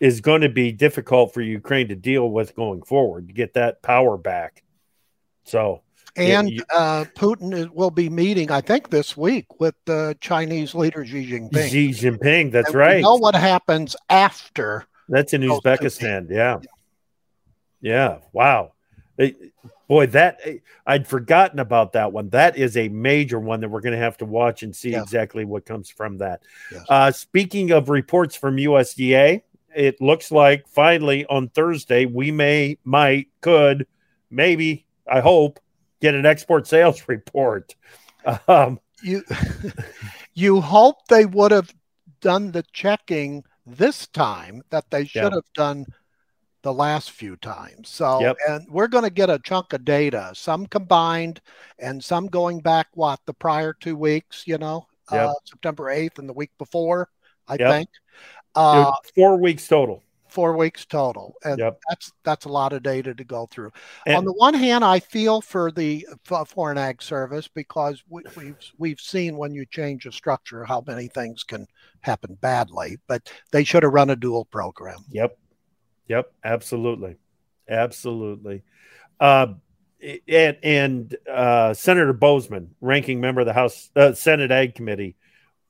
is 0.00 0.20
going 0.20 0.42
to 0.42 0.48
be 0.48 0.70
difficult 0.72 1.32
for 1.34 1.40
Ukraine 1.40 1.88
to 1.88 1.96
deal 1.96 2.30
with 2.30 2.54
going 2.54 2.82
forward 2.82 3.28
to 3.28 3.34
get 3.34 3.54
that 3.54 3.82
power 3.82 4.16
back. 4.16 4.62
So, 5.44 5.82
Yeah, 6.16 6.40
And 6.40 6.50
you- 6.50 6.62
uh, 6.74 7.04
Putin 7.16 7.52
is, 7.54 7.68
will 7.70 7.90
be 7.90 8.08
meeting, 8.08 8.50
I 8.50 8.60
think, 8.60 8.90
this 8.90 9.16
week 9.16 9.46
with 9.60 9.74
the 9.84 10.16
Chinese 10.20 10.74
leader 10.74 11.04
Xi 11.04 11.26
Jinping. 11.30 11.68
Xi 11.68 11.88
Jinping, 11.90 12.52
that's 12.52 12.68
And 12.68 12.74
right. 12.76 13.02
know 13.02 13.16
what 13.16 13.34
happens 13.34 13.96
after. 14.10 14.84
That's 15.08 15.32
in 15.32 15.40
Uzbekistan. 15.42 16.28
Yeah. 16.30 16.58
Yeah. 17.80 18.18
Wow. 18.32 18.72
It- 19.18 19.36
boy, 19.88 20.06
that 20.08 20.40
I'd 20.86 21.06
forgotten 21.06 21.58
about 21.58 21.92
that 21.92 22.12
one. 22.12 22.30
That 22.30 22.56
is 22.56 22.76
a 22.76 22.88
major 22.88 23.38
one 23.38 23.60
that 23.60 23.68
we're 23.68 23.80
going 23.80 23.92
to 23.94 23.98
have 23.98 24.16
to 24.18 24.24
watch 24.24 24.62
and 24.62 24.74
see 24.74 24.90
Yeah. 24.90 25.02
exactly 25.02 25.44
what 25.44 25.66
comes 25.66 25.88
from 25.90 26.18
that. 26.18 26.42
Yes. 26.72 26.84
Uh, 26.88 27.10
speaking 27.12 27.70
of 27.70 27.88
reports 27.88 28.34
from 28.36 28.56
USDA, 28.56 29.42
it 29.74 30.00
looks 30.00 30.30
like 30.30 30.68
finally 30.68 31.26
on 31.26 31.48
Thursday 31.48 32.06
we 32.06 32.30
may, 32.30 32.78
might, 32.84 33.28
could, 33.40 33.86
maybe, 34.30 34.86
I 35.10 35.20
hope, 35.20 35.60
get 36.00 36.14
an 36.14 36.26
export 36.26 36.66
sales 36.66 37.02
report. 37.08 37.74
Um, 38.48 38.80
You, 39.02 39.22
you 40.34 40.60
hope 40.60 41.06
they 41.08 41.26
would 41.26 41.50
have 41.50 41.74
done 42.20 42.52
the 42.52 42.62
checking 42.72 43.44
this 43.66 44.06
time 44.08 44.62
that 44.70 44.90
they 44.90 45.04
should 45.04 45.22
Yeah. 45.24 45.30
have 45.34 45.52
done 45.54 45.86
the 46.64 46.72
last 46.72 47.10
few 47.12 47.36
times. 47.36 47.90
So, 47.90 48.20
Yep. 48.20 48.36
and 48.48 48.66
we're 48.70 48.88
going 48.88 49.04
to 49.04 49.10
get 49.10 49.28
a 49.30 49.38
chunk 49.38 49.74
of 49.74 49.84
data, 49.84 50.32
some 50.34 50.66
combined 50.66 51.40
and 51.78 52.02
some 52.02 52.26
going 52.26 52.60
back, 52.60 52.88
what, 52.94 53.20
the 53.26 53.34
prior 53.34 53.74
two 53.74 53.94
weeks, 53.96 54.44
you 54.46 54.56
know, 54.58 54.86
Yep. 55.12 55.28
uh, 55.28 55.34
September 55.44 55.84
8th 55.90 56.18
and 56.18 56.26
the 56.28 56.32
week 56.32 56.50
before, 56.58 57.10
I 57.46 57.56
Yep. 57.60 57.70
think. 57.70 57.88
Uh, 58.54 58.90
four 59.14 59.36
weeks 59.36 59.68
total. 59.68 60.02
four 60.28 60.56
weeks 60.56 60.84
total. 60.86 61.34
And 61.44 61.60
that's 61.88 62.10
that's 62.24 62.44
a 62.46 62.48
lot 62.48 62.72
of 62.72 62.82
data 62.82 63.14
to 63.14 63.22
go 63.24 63.46
through. 63.52 63.70
And- 64.06 64.16
On 64.16 64.24
the 64.24 64.32
one 64.32 64.54
hand, 64.54 64.84
I 64.84 64.98
feel 64.98 65.40
for 65.40 65.70
the 65.70 66.04
Foreign 66.24 66.78
Ag 66.78 67.00
Service 67.02 67.46
because 67.46 68.02
we, 68.08 68.22
we've 68.36 68.56
we've 68.78 69.00
seen 69.00 69.36
when 69.36 69.52
you 69.52 69.64
change 69.66 70.06
a 70.06 70.12
structure 70.12 70.64
how 70.64 70.82
many 70.86 71.06
things 71.08 71.44
can 71.44 71.66
happen 72.00 72.34
badly. 72.40 72.96
But 73.06 73.30
they 73.52 73.62
should 73.64 73.82
have 73.84 73.92
run 73.92 74.10
a 74.10 74.16
dual 74.16 74.46
program. 74.46 75.04
Yep. 75.10 75.36
Yep. 76.08 76.32
Absolutely. 76.44 77.16
Absolutely. 77.68 78.62
Uh, 79.20 79.54
and 80.28 80.58
and 80.62 81.16
uh, 81.30 81.72
Senator 81.72 82.12
Boozman, 82.12 82.68
ranking 82.80 83.20
member 83.20 83.40
of 83.40 83.46
the 83.46 83.52
House 83.52 83.90
uh, 83.96 84.12
Senate 84.12 84.50
Ag 84.50 84.74
Committee, 84.74 85.16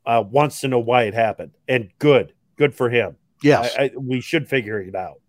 uh, 0.07 0.25
wants 0.29 0.61
to 0.63 0.69
know 0.69 0.81
why 0.81 1.05
it 1.05 1.15
happened. 1.15 1.53
And 1.69 1.91
good, 1.99 2.33
good 2.57 2.75
for 2.75 2.91
him. 2.91 3.17
Yes, 3.43 3.75
I, 3.79 3.85
I, 3.85 3.91
we 3.97 4.21
should 4.21 4.49
figure 4.49 4.81
it 4.81 4.95
out. 4.95 5.21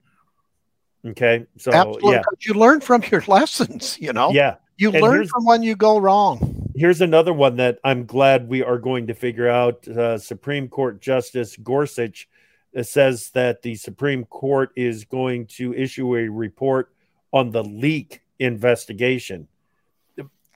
Okay. 1.05 1.45
So 1.57 1.71
absolutely. 1.71 2.13
yeah, 2.13 2.21
You 2.41 2.53
learn 2.55 2.81
from 2.81 3.03
your 3.11 3.23
lessons. 3.27 3.97
You 3.99 4.13
know, 4.13 4.31
yeah. 4.31 4.55
you 4.77 4.91
And 4.91 5.01
learn 5.01 5.27
from 5.27 5.45
when 5.45 5.61
you 5.61 5.75
go 5.75 5.99
wrong. 5.99 6.71
Here's 6.75 7.01
another 7.01 7.31
one 7.31 7.57
that 7.57 7.79
I'm 7.83 8.05
glad 8.05 8.49
we 8.49 8.63
are 8.63 8.77
going 8.77 9.07
to 9.07 9.13
figure 9.13 9.47
out. 9.47 9.87
Uh, 9.87 10.17
Supreme 10.17 10.67
Court 10.67 10.99
Justice 11.01 11.55
Gorsuch 11.57 12.27
uh, 12.75 12.83
says 12.83 13.29
that 13.31 13.61
the 13.61 13.75
Supreme 13.75 14.25
Court 14.25 14.71
is 14.75 15.05
going 15.05 15.47
to 15.47 15.73
issue 15.73 16.15
a 16.15 16.27
report 16.27 16.91
on 17.31 17.51
the 17.51 17.63
leak 17.63 18.21
investigation. 18.39 19.47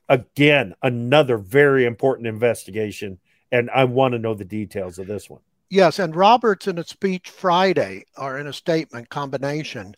Again, 0.08 0.76
another 0.82 1.38
very 1.38 1.86
important 1.86 2.28
investigation, 2.28 3.20
and 3.52 3.70
I 3.70 3.84
want 3.84 4.14
to 4.14 4.20
know 4.20 4.34
the 4.34 4.46
details 4.46 4.98
of 4.98 5.08
this 5.08 5.30
one. 5.30 5.42
Yes, 5.70 6.00
and 6.00 6.16
Roberts 6.16 6.68
in 6.68 6.80
a 6.80 6.84
speech 6.84 7.30
Friday 7.30 8.06
or 8.18 8.40
in 8.40 8.48
a 8.48 8.54
statement 8.54 9.10
combination 9.10 9.96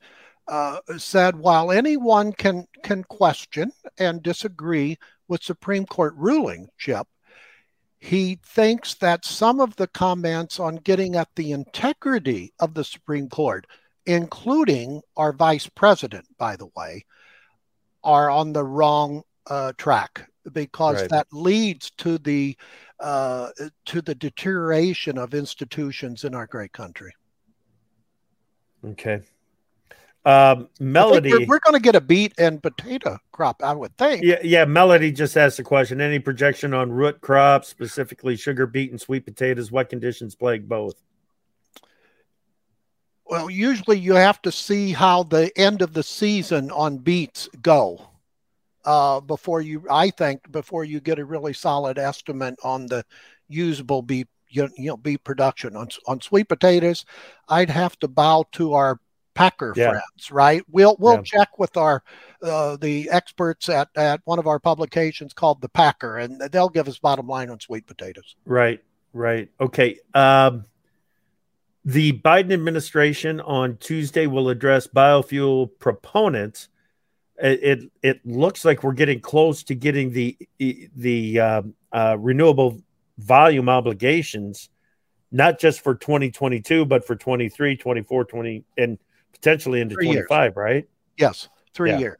uh, 0.49 0.79
said 0.97 1.37
while 1.37 1.71
anyone 1.71 2.33
can 2.33 2.67
can 2.83 3.05
question 3.05 3.71
and 3.97 4.21
disagree 4.21 4.97
with 5.29 5.41
Supreme 5.41 5.85
Court 5.85 6.13
ruling, 6.17 6.67
Chip, 6.77 7.07
he 8.01 8.39
thinks 8.43 8.95
that 8.95 9.23
some 9.23 9.59
of 9.59 9.75
the 9.75 9.85
comments 9.85 10.59
on 10.59 10.77
getting 10.77 11.15
at 11.15 11.29
the 11.35 11.51
integrity 11.51 12.51
of 12.59 12.73
the 12.73 12.83
Supreme 12.83 13.29
Court, 13.29 13.67
including 14.07 15.03
our 15.15 15.31
vice 15.31 15.67
president, 15.67 16.25
by 16.39 16.55
the 16.55 16.65
way, 16.75 17.05
are 18.03 18.31
on 18.31 18.53
the 18.53 18.63
wrong 18.63 19.21
uh, 19.45 19.73
track 19.77 20.27
because 20.51 21.01
Right. 21.01 21.09
that 21.11 21.27
leads 21.31 21.91
to 21.97 22.17
the 22.17 22.57
uh, 22.99 23.49
to 23.85 24.01
the 24.01 24.15
deterioration 24.15 25.19
of 25.19 25.35
institutions 25.35 26.23
in 26.23 26.33
our 26.33 26.47
great 26.47 26.71
country. 26.71 27.13
Okay. 28.83 29.21
Um, 30.23 30.69
Melody. 30.79 31.31
we're, 31.31 31.45
we're 31.47 31.59
going 31.59 31.73
to 31.73 31.79
get 31.79 31.95
a 31.95 32.01
beet 32.01 32.33
and 32.37 32.61
potato 32.61 33.17
crop, 33.31 33.63
I 33.63 33.73
would 33.73 33.97
think. 33.97 34.23
Yeah, 34.23 34.39
yeah. 34.43 34.65
Melody 34.65 35.11
just 35.11 35.35
asked 35.35 35.57
a 35.57 35.63
question. 35.63 35.99
Any 35.99 36.19
projection 36.19 36.73
on 36.73 36.91
root 36.91 37.21
crops, 37.21 37.69
specifically 37.69 38.35
sugar 38.35 38.67
beet 38.67 38.91
and 38.91 39.01
sweet 39.01 39.25
potatoes? 39.25 39.71
What 39.71 39.89
conditions 39.89 40.35
plague 40.35 40.69
both? 40.69 41.01
Well, 43.25 43.49
usually 43.49 43.97
you 43.97 44.13
have 44.13 44.41
to 44.43 44.51
see 44.51 44.91
how 44.91 45.23
the 45.23 45.51
end 45.57 45.81
of 45.81 45.93
the 45.93 46.03
season 46.03 46.69
on 46.69 46.97
beets 46.97 47.49
go 47.61 48.09
uh, 48.85 49.21
before 49.21 49.61
you, 49.61 49.85
I 49.89 50.09
think, 50.09 50.51
before 50.51 50.83
you 50.83 50.99
get 50.99 51.17
a 51.17 51.25
really 51.25 51.53
solid 51.53 51.97
estimate 51.97 52.55
on 52.63 52.85
the 52.87 53.05
usable 53.47 54.01
beet, 54.01 54.27
you, 54.49 54.69
you 54.77 54.89
know, 54.89 54.97
beet 54.97 55.23
production. 55.23 55.75
On 55.75 55.87
on 56.07 56.21
sweet 56.21 56.49
potatoes, 56.49 57.05
I'd 57.47 57.69
have 57.69 57.97
to 57.99 58.07
bow 58.07 58.45
to 58.51 58.73
our 58.73 58.99
packer 59.41 59.73
Yeah. 59.75 59.89
friends, 59.89 60.31
right? 60.31 60.63
We'll 60.69 60.95
we'll 60.99 61.15
Yeah. 61.15 61.21
check 61.23 61.57
with 61.59 61.77
our 61.77 62.03
uh, 62.43 62.77
the 62.77 63.09
experts 63.09 63.69
at 63.69 63.89
at 63.95 64.21
one 64.25 64.39
of 64.39 64.47
our 64.47 64.59
publications 64.59 65.33
called 65.33 65.61
the 65.61 65.69
Packer, 65.69 66.17
and 66.17 66.39
they'll 66.51 66.69
give 66.69 66.87
us 66.87 66.99
bottom 66.99 67.27
line 67.27 67.49
on 67.49 67.59
sweet 67.59 67.87
potatoes. 67.87 68.35
Right, 68.45 68.83
right. 69.13 69.49
Okay. 69.59 69.99
Um, 70.13 70.65
the 71.83 72.13
Biden 72.13 72.53
administration 72.53 73.41
on 73.41 73.77
Tuesday 73.77 74.27
will 74.27 74.49
address 74.49 74.85
biofuel 74.87 75.69
proponents. 75.79 76.69
It, 77.37 77.63
it 77.63 77.91
it 78.03 78.25
looks 78.25 78.63
like 78.63 78.83
we're 78.83 78.93
getting 78.93 79.19
close 79.19 79.63
to 79.63 79.75
getting 79.75 80.11
the 80.11 80.37
the 80.59 81.39
uh, 81.39 81.61
uh, 81.91 82.17
renewable 82.19 82.81
volume 83.17 83.69
obligations, 83.69 84.69
not 85.31 85.59
just 85.59 85.81
for 85.81 85.95
2022, 85.95 86.85
but 86.85 87.05
for 87.05 87.15
23, 87.15 87.77
24, 87.77 88.25
20, 88.25 88.63
and 88.77 88.99
potentially 89.33 89.81
into 89.81 89.95
Three 89.95 90.09
years. 90.09 90.27
25, 90.27 90.57
right? 90.57 90.87
Yes, 91.17 91.49
three 91.73 91.91
Yeah. 91.91 91.99
years. 91.99 92.17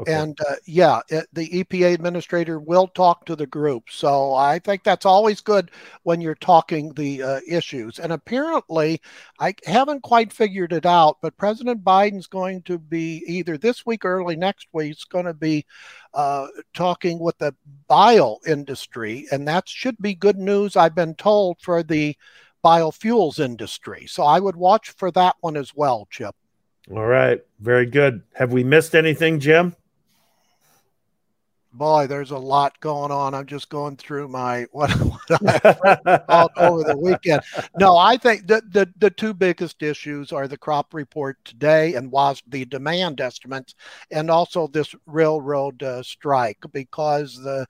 Okay. 0.00 0.12
And 0.12 0.38
uh, 0.48 0.54
yeah, 0.64 1.00
it, 1.08 1.26
the 1.32 1.48
EPA 1.48 1.92
administrator 1.92 2.60
will 2.60 2.86
talk 2.86 3.26
to 3.26 3.34
the 3.34 3.48
group. 3.48 3.90
So 3.90 4.32
I 4.32 4.60
think 4.60 4.84
that's 4.84 5.04
always 5.04 5.40
good 5.40 5.72
when 6.04 6.20
you're 6.20 6.36
talking 6.36 6.92
the 6.94 7.20
uh, 7.20 7.40
issues. 7.48 7.98
And 7.98 8.12
apparently, 8.12 9.00
I 9.40 9.54
haven't 9.66 10.04
quite 10.04 10.32
figured 10.32 10.72
it 10.72 10.86
out, 10.86 11.18
but 11.20 11.36
President 11.36 11.82
Biden's 11.82 12.28
going 12.28 12.62
to 12.62 12.78
be 12.78 13.24
either 13.26 13.58
this 13.58 13.84
week 13.84 14.04
or 14.04 14.12
early 14.20 14.36
next 14.36 14.68
week, 14.72 14.92
is 14.92 15.04
going 15.04 15.26
to 15.26 15.34
be 15.34 15.66
uh, 16.14 16.46
talking 16.74 17.18
with 17.18 17.36
the 17.38 17.54
bio 17.88 18.38
industry. 18.46 19.26
And 19.32 19.48
that 19.48 19.68
should 19.68 19.98
be 20.00 20.14
good 20.14 20.38
news, 20.38 20.76
I've 20.76 20.94
been 20.94 21.16
told, 21.16 21.60
for 21.60 21.82
the 21.82 22.16
biofuels 22.64 23.40
industry. 23.40 24.06
So 24.06 24.22
I 24.22 24.38
would 24.38 24.56
watch 24.56 24.90
for 24.90 25.10
that 25.12 25.34
one 25.40 25.56
as 25.56 25.72
well, 25.74 26.06
Chip. 26.10 26.36
All 26.90 27.06
right. 27.06 27.40
Very 27.60 27.86
good. 27.86 28.22
Have 28.34 28.52
we 28.52 28.64
missed 28.64 28.94
anything, 28.94 29.40
Jim? 29.40 29.74
boy, 31.78 32.06
there's 32.08 32.32
a 32.32 32.38
lot 32.38 32.78
going 32.80 33.10
on. 33.10 33.34
I'm 33.34 33.46
just 33.46 33.70
going 33.70 33.96
through 33.96 34.28
my 34.28 34.66
what, 34.72 34.90
what 34.90 35.20
I 36.28 36.48
over 36.56 36.84
the 36.84 36.96
weekend. 36.96 37.42
No, 37.78 37.96
I 37.96 38.16
think 38.16 38.46
the, 38.46 38.62
the 38.70 38.92
the 38.98 39.10
two 39.10 39.32
biggest 39.32 39.82
issues 39.82 40.32
are 40.32 40.48
the 40.48 40.58
crop 40.58 40.92
report 40.92 41.38
today 41.44 41.94
and 41.94 42.10
was 42.10 42.42
the 42.46 42.64
demand 42.66 43.20
estimates, 43.20 43.74
and 44.10 44.30
also 44.30 44.66
this 44.66 44.94
railroad 45.06 45.82
uh, 45.82 46.02
strike 46.02 46.58
because 46.72 47.36
the 47.36 47.66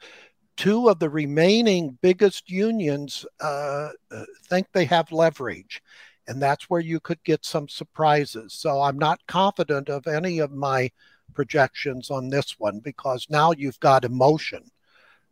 two 0.56 0.88
of 0.88 0.98
the 0.98 1.10
remaining 1.10 1.96
biggest 2.02 2.50
unions 2.50 3.24
uh, 3.40 3.90
uh 4.10 4.24
think 4.48 4.66
they 4.72 4.86
have 4.86 5.12
leverage. 5.12 5.82
And 6.28 6.40
that's 6.42 6.68
where 6.68 6.80
you 6.80 7.00
could 7.00 7.22
get 7.24 7.44
some 7.44 7.68
surprises. 7.68 8.52
So 8.52 8.82
I'm 8.82 8.98
not 8.98 9.26
confident 9.26 9.88
of 9.88 10.06
any 10.06 10.38
of 10.38 10.52
my 10.52 10.90
projections 11.34 12.10
on 12.10 12.28
this 12.28 12.56
one 12.58 12.80
because 12.80 13.26
now 13.30 13.52
you've 13.52 13.80
got 13.80 14.04
emotion 14.04 14.62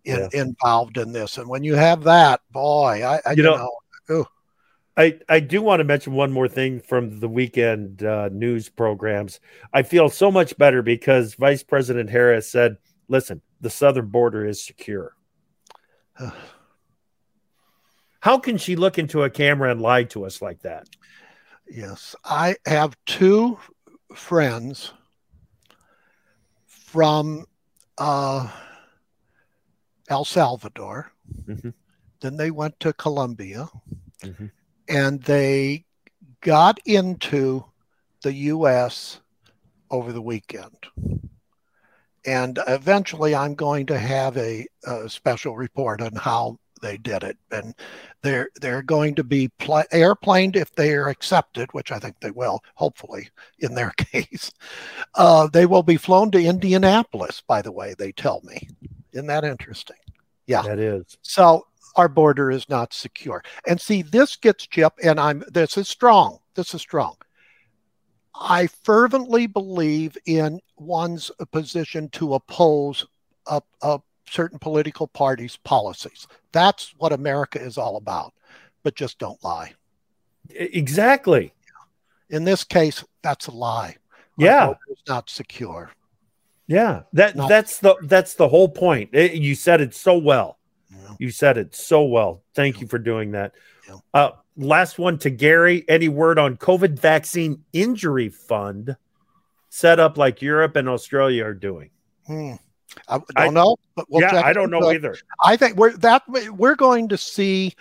in, 0.04 0.28
yeah. 0.32 0.40
involved 0.40 0.96
in 0.96 1.12
this, 1.12 1.36
and 1.36 1.48
when 1.48 1.64
you 1.64 1.74
have 1.74 2.04
that, 2.04 2.40
boy, 2.52 3.04
I, 3.04 3.20
I 3.26 3.32
you, 3.32 3.42
know, 3.42 3.70
know 4.08 4.26
I, 4.96 5.18
I 5.28 5.40
do 5.40 5.60
want 5.60 5.80
to 5.80 5.84
mention 5.84 6.12
one 6.12 6.30
more 6.30 6.46
thing 6.48 6.80
from 6.80 7.18
the 7.18 7.28
weekend 7.28 8.04
uh, 8.04 8.28
news 8.30 8.68
programs. 8.68 9.40
I 9.72 9.82
feel 9.82 10.08
so 10.08 10.30
much 10.30 10.56
better 10.56 10.80
because 10.80 11.34
Vice 11.34 11.64
President 11.64 12.08
Harris 12.08 12.48
said, 12.48 12.76
listen, 13.08 13.42
the 13.60 13.68
southern 13.68 14.06
border 14.06 14.46
is 14.46 14.64
secure. 14.64 15.16
How 18.20 18.38
can 18.38 18.58
she 18.58 18.76
look 18.76 18.98
into 18.98 19.22
a 19.22 19.30
camera 19.30 19.70
and 19.70 19.80
lie 19.80 20.04
to 20.04 20.24
us 20.24 20.42
like 20.42 20.62
that? 20.62 20.88
Yes, 21.68 22.14
I 22.24 22.56
have 22.64 22.96
two 23.06 23.58
friends 24.14 24.92
from 26.66 27.46
uh, 27.98 28.48
El 30.08 30.24
Salvador. 30.24 31.12
Mm-hmm. 31.46 31.70
Then 32.20 32.36
they 32.36 32.50
went 32.50 32.78
to 32.80 32.92
Colombia 32.92 33.68
mm-hmm. 34.22 34.46
and 34.88 35.22
they 35.22 35.84
got 36.40 36.78
into 36.84 37.64
the 38.22 38.32
U.S. 38.32 39.20
over 39.90 40.12
the 40.12 40.22
weekend. 40.22 40.86
And 42.24 42.58
eventually, 42.66 43.34
I'm 43.34 43.54
going 43.54 43.86
to 43.86 43.98
have 43.98 44.36
a, 44.36 44.66
a 44.84 45.08
special 45.08 45.56
report 45.56 46.00
on 46.00 46.14
how 46.16 46.58
they 46.86 46.96
did 46.96 47.24
it, 47.24 47.36
and 47.50 47.74
they're 48.22 48.48
they're 48.60 48.82
going 48.82 49.14
to 49.16 49.24
be 49.24 49.48
pl- 49.58 49.84
airplaned 49.90 50.56
if 50.56 50.72
they 50.74 50.94
are 50.94 51.08
accepted, 51.08 51.68
which 51.72 51.90
I 51.90 51.98
think 51.98 52.16
they 52.20 52.30
will, 52.30 52.60
hopefully 52.74 53.28
in 53.58 53.74
their 53.74 53.90
case. 53.96 54.52
Uh, 55.14 55.48
they 55.48 55.66
will 55.66 55.82
be 55.82 55.96
flown 55.96 56.30
to 56.30 56.42
Indianapolis. 56.42 57.42
By 57.46 57.62
the 57.62 57.72
way, 57.72 57.94
they 57.98 58.12
tell 58.12 58.40
me. 58.44 58.68
Isn't 59.12 59.26
that 59.26 59.44
interesting? 59.44 59.96
Yeah, 60.46 60.62
that 60.62 60.78
is. 60.78 61.18
So 61.22 61.66
our 61.96 62.08
border 62.08 62.50
is 62.50 62.68
not 62.68 62.92
secure, 62.92 63.42
and 63.66 63.80
see 63.80 64.02
this 64.02 64.36
gets 64.36 64.66
Chip, 64.66 64.94
and 65.02 65.18
I'm 65.18 65.42
this 65.48 65.76
is 65.76 65.88
strong. 65.88 66.38
This 66.54 66.72
is 66.74 66.80
strong. 66.80 67.16
I 68.38 68.66
fervently 68.66 69.46
believe 69.46 70.16
in 70.26 70.60
one's 70.76 71.30
position 71.52 72.10
to 72.10 72.34
oppose 72.34 73.06
a, 73.46 73.62
a 73.82 74.00
certain 74.28 74.58
political 74.58 75.06
parties' 75.06 75.56
policies. 75.56 76.26
That's 76.52 76.94
what 76.98 77.12
America 77.12 77.60
is 77.60 77.78
all 77.78 77.96
about. 77.96 78.32
But 78.82 78.94
just 78.94 79.18
don't 79.18 79.42
lie. 79.42 79.72
Exactly. 80.50 81.52
In 82.30 82.44
this 82.44 82.64
case, 82.64 83.04
that's 83.22 83.46
a 83.46 83.52
lie. 83.52 83.96
Yeah, 84.38 84.74
it's 84.88 85.02
not 85.08 85.30
secure. 85.30 85.90
Yeah, 86.66 87.02
that 87.12 87.36
not 87.36 87.48
that's 87.48 87.78
the 87.78 87.96
that's 88.02 88.34
the 88.34 88.48
whole 88.48 88.68
point. 88.68 89.10
It, 89.12 89.34
you 89.34 89.54
said 89.54 89.80
it 89.80 89.94
so 89.94 90.18
well. 90.18 90.58
Yeah. 90.90 91.14
You 91.18 91.30
said 91.30 91.58
it 91.58 91.74
so 91.74 92.04
well. 92.04 92.42
Thank 92.54 92.76
yeah. 92.76 92.80
you 92.82 92.86
for 92.88 92.98
doing 92.98 93.32
that. 93.32 93.52
Yeah. 93.88 93.96
Uh, 94.12 94.30
last 94.56 94.98
one 94.98 95.18
to 95.18 95.30
Gary. 95.30 95.84
Any 95.88 96.08
word 96.08 96.38
on 96.38 96.56
COVID 96.56 96.98
vaccine 96.98 97.64
injury 97.72 98.28
fund 98.28 98.96
set 99.68 100.00
up 100.00 100.18
like 100.18 100.42
Europe 100.42 100.76
and 100.76 100.88
Australia 100.88 101.44
are 101.44 101.54
doing? 101.54 101.90
Hmm. 102.26 102.54
I 103.08 103.18
don't 103.18 103.30
I, 103.36 103.48
know, 103.48 103.76
but 103.94 104.06
we'll 104.08 104.22
yeah, 104.22 104.42
I 104.44 104.52
don't 104.52 104.70
know 104.70 104.90
either. 104.90 105.16
I 105.44 105.56
think 105.56 105.76
we're 105.76 105.96
that 105.98 106.22
we're 106.28 106.76
going 106.76 107.08
to 107.08 107.18
see. 107.18 107.74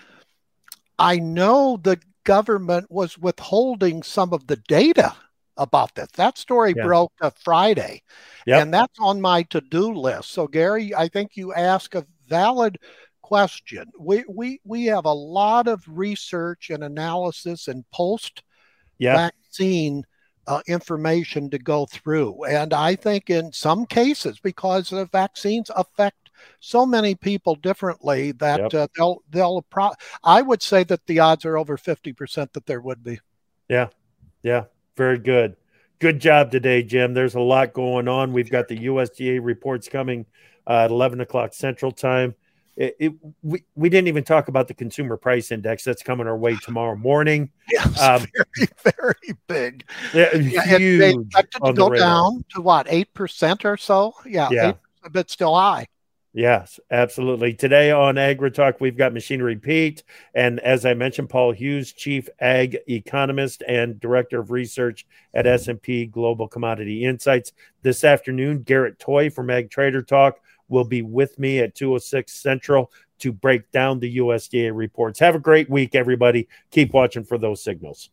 I 0.98 1.18
know 1.18 1.78
the 1.82 2.00
government 2.24 2.90
was 2.90 3.18
withholding 3.18 4.02
some 4.02 4.32
of 4.32 4.46
the 4.46 4.56
data 4.56 5.14
about 5.56 5.94
this. 5.94 6.08
That 6.16 6.38
story 6.38 6.74
yeah. 6.76 6.84
broke 6.84 7.12
a 7.20 7.30
Friday, 7.30 8.02
yep. 8.46 8.62
and 8.62 8.74
that's 8.74 8.98
on 8.98 9.20
my 9.20 9.42
to-do 9.44 9.92
list. 9.92 10.30
So, 10.32 10.46
Gary, 10.46 10.94
I 10.94 11.08
think 11.08 11.36
you 11.36 11.52
ask 11.54 11.94
a 11.94 12.06
valid 12.28 12.78
question. 13.22 13.90
We 13.98 14.24
we 14.28 14.60
we 14.64 14.86
have 14.86 15.04
a 15.04 15.12
lot 15.12 15.68
of 15.68 15.82
research 15.86 16.70
and 16.70 16.84
analysis 16.84 17.68
and 17.68 17.84
post 17.90 18.42
vaccine 19.00 20.04
uh, 20.46 20.60
information 20.66 21.50
to 21.50 21.58
go 21.58 21.86
through. 21.86 22.44
And 22.44 22.72
I 22.72 22.94
think 22.96 23.30
in 23.30 23.52
some 23.52 23.86
cases, 23.86 24.38
because 24.38 24.90
the 24.90 25.06
vaccines 25.06 25.70
affect 25.74 26.30
so 26.60 26.86
many 26.86 27.14
people 27.14 27.54
differently, 27.56 28.32
that 28.32 28.60
yep. 28.60 28.74
uh, 28.74 28.86
they'll 28.96 29.22
they'll. 29.30 29.62
Pro- 29.62 29.92
I 30.22 30.42
would 30.42 30.62
say 30.62 30.84
that 30.84 31.06
the 31.06 31.20
odds 31.20 31.44
are 31.44 31.56
over 31.56 31.76
fifty 31.76 32.12
percent 32.12 32.52
that 32.52 32.66
there 32.66 32.80
would 32.80 33.02
be. 33.02 33.20
Yeah, 33.68 33.88
yeah, 34.42 34.64
very 34.96 35.18
good. 35.18 35.56
Good 35.98 36.20
job 36.20 36.50
today, 36.50 36.82
Jim. 36.82 37.14
There's 37.14 37.34
a 37.34 37.40
lot 37.40 37.72
going 37.72 38.06
on. 38.06 38.32
We've 38.34 38.50
got 38.50 38.68
the 38.68 38.78
USDA 38.78 39.40
reports 39.42 39.88
coming 39.88 40.26
uh, 40.66 40.84
at 40.84 40.90
11 40.90 41.22
o'clock 41.22 41.54
Central 41.54 41.90
Time 41.90 42.34
it, 42.76 42.96
it, 42.98 43.12
we, 43.42 43.64
we 43.74 43.88
didn't 43.88 44.08
even 44.08 44.24
talk 44.24 44.48
about 44.48 44.68
the 44.68 44.74
consumer 44.74 45.16
price 45.16 45.50
index 45.50 45.84
that's 45.84 46.02
coming 46.02 46.26
our 46.26 46.36
way 46.36 46.56
tomorrow 46.62 46.96
morning. 46.96 47.50
Yes, 47.70 48.00
um, 48.00 48.26
very, 48.34 48.68
very 48.96 49.38
big. 49.46 49.84
Yeah, 50.12 50.34
yeah 50.34 50.78
huge 50.78 51.00
they 51.00 51.14
expected 51.14 51.64
to 51.64 51.72
go 51.72 51.90
down 51.90 52.44
to 52.54 52.60
what, 52.60 52.86
8% 52.86 53.64
or 53.64 53.76
so? 53.76 54.14
Yeah, 54.26 54.48
yeah. 54.50 54.68
8, 54.68 54.76
but 55.12 55.30
still 55.30 55.54
high. 55.54 55.86
Yes, 56.36 56.78
absolutely. 56.90 57.54
Today 57.54 57.90
on 57.90 58.18
Agri 58.18 58.50
Talk, 58.50 58.78
we've 58.78 58.98
got 58.98 59.14
Machinery 59.14 59.56
Pete, 59.56 60.02
and 60.34 60.60
as 60.60 60.84
I 60.84 60.92
mentioned, 60.92 61.30
Paul 61.30 61.52
Hughes, 61.52 61.94
Chief 61.94 62.28
Ag 62.40 62.76
Economist 62.90 63.62
and 63.66 63.98
Director 63.98 64.40
of 64.40 64.50
Research 64.50 65.06
at 65.32 65.46
S&P 65.46 66.04
Global 66.04 66.46
Commodity 66.46 67.06
Insights. 67.06 67.52
This 67.80 68.04
afternoon, 68.04 68.64
Garrett 68.64 68.98
Toay 68.98 69.32
from 69.32 69.48
Ag 69.48 69.70
Trader 69.70 70.02
Talk 70.02 70.38
will 70.68 70.84
be 70.84 71.02
with 71.02 71.38
me 71.38 71.58
at 71.60 71.74
206 71.74 72.32
Central 72.32 72.90
to 73.18 73.32
break 73.32 73.70
down 73.72 73.98
the 73.98 74.18
USDA 74.18 74.74
reports. 74.74 75.18
Have 75.20 75.34
a 75.34 75.40
great 75.40 75.70
week, 75.70 75.94
everybody. 75.94 76.48
Keep 76.70 76.92
watching 76.92 77.24
for 77.24 77.38
those 77.38 77.62
signals. 77.62 78.10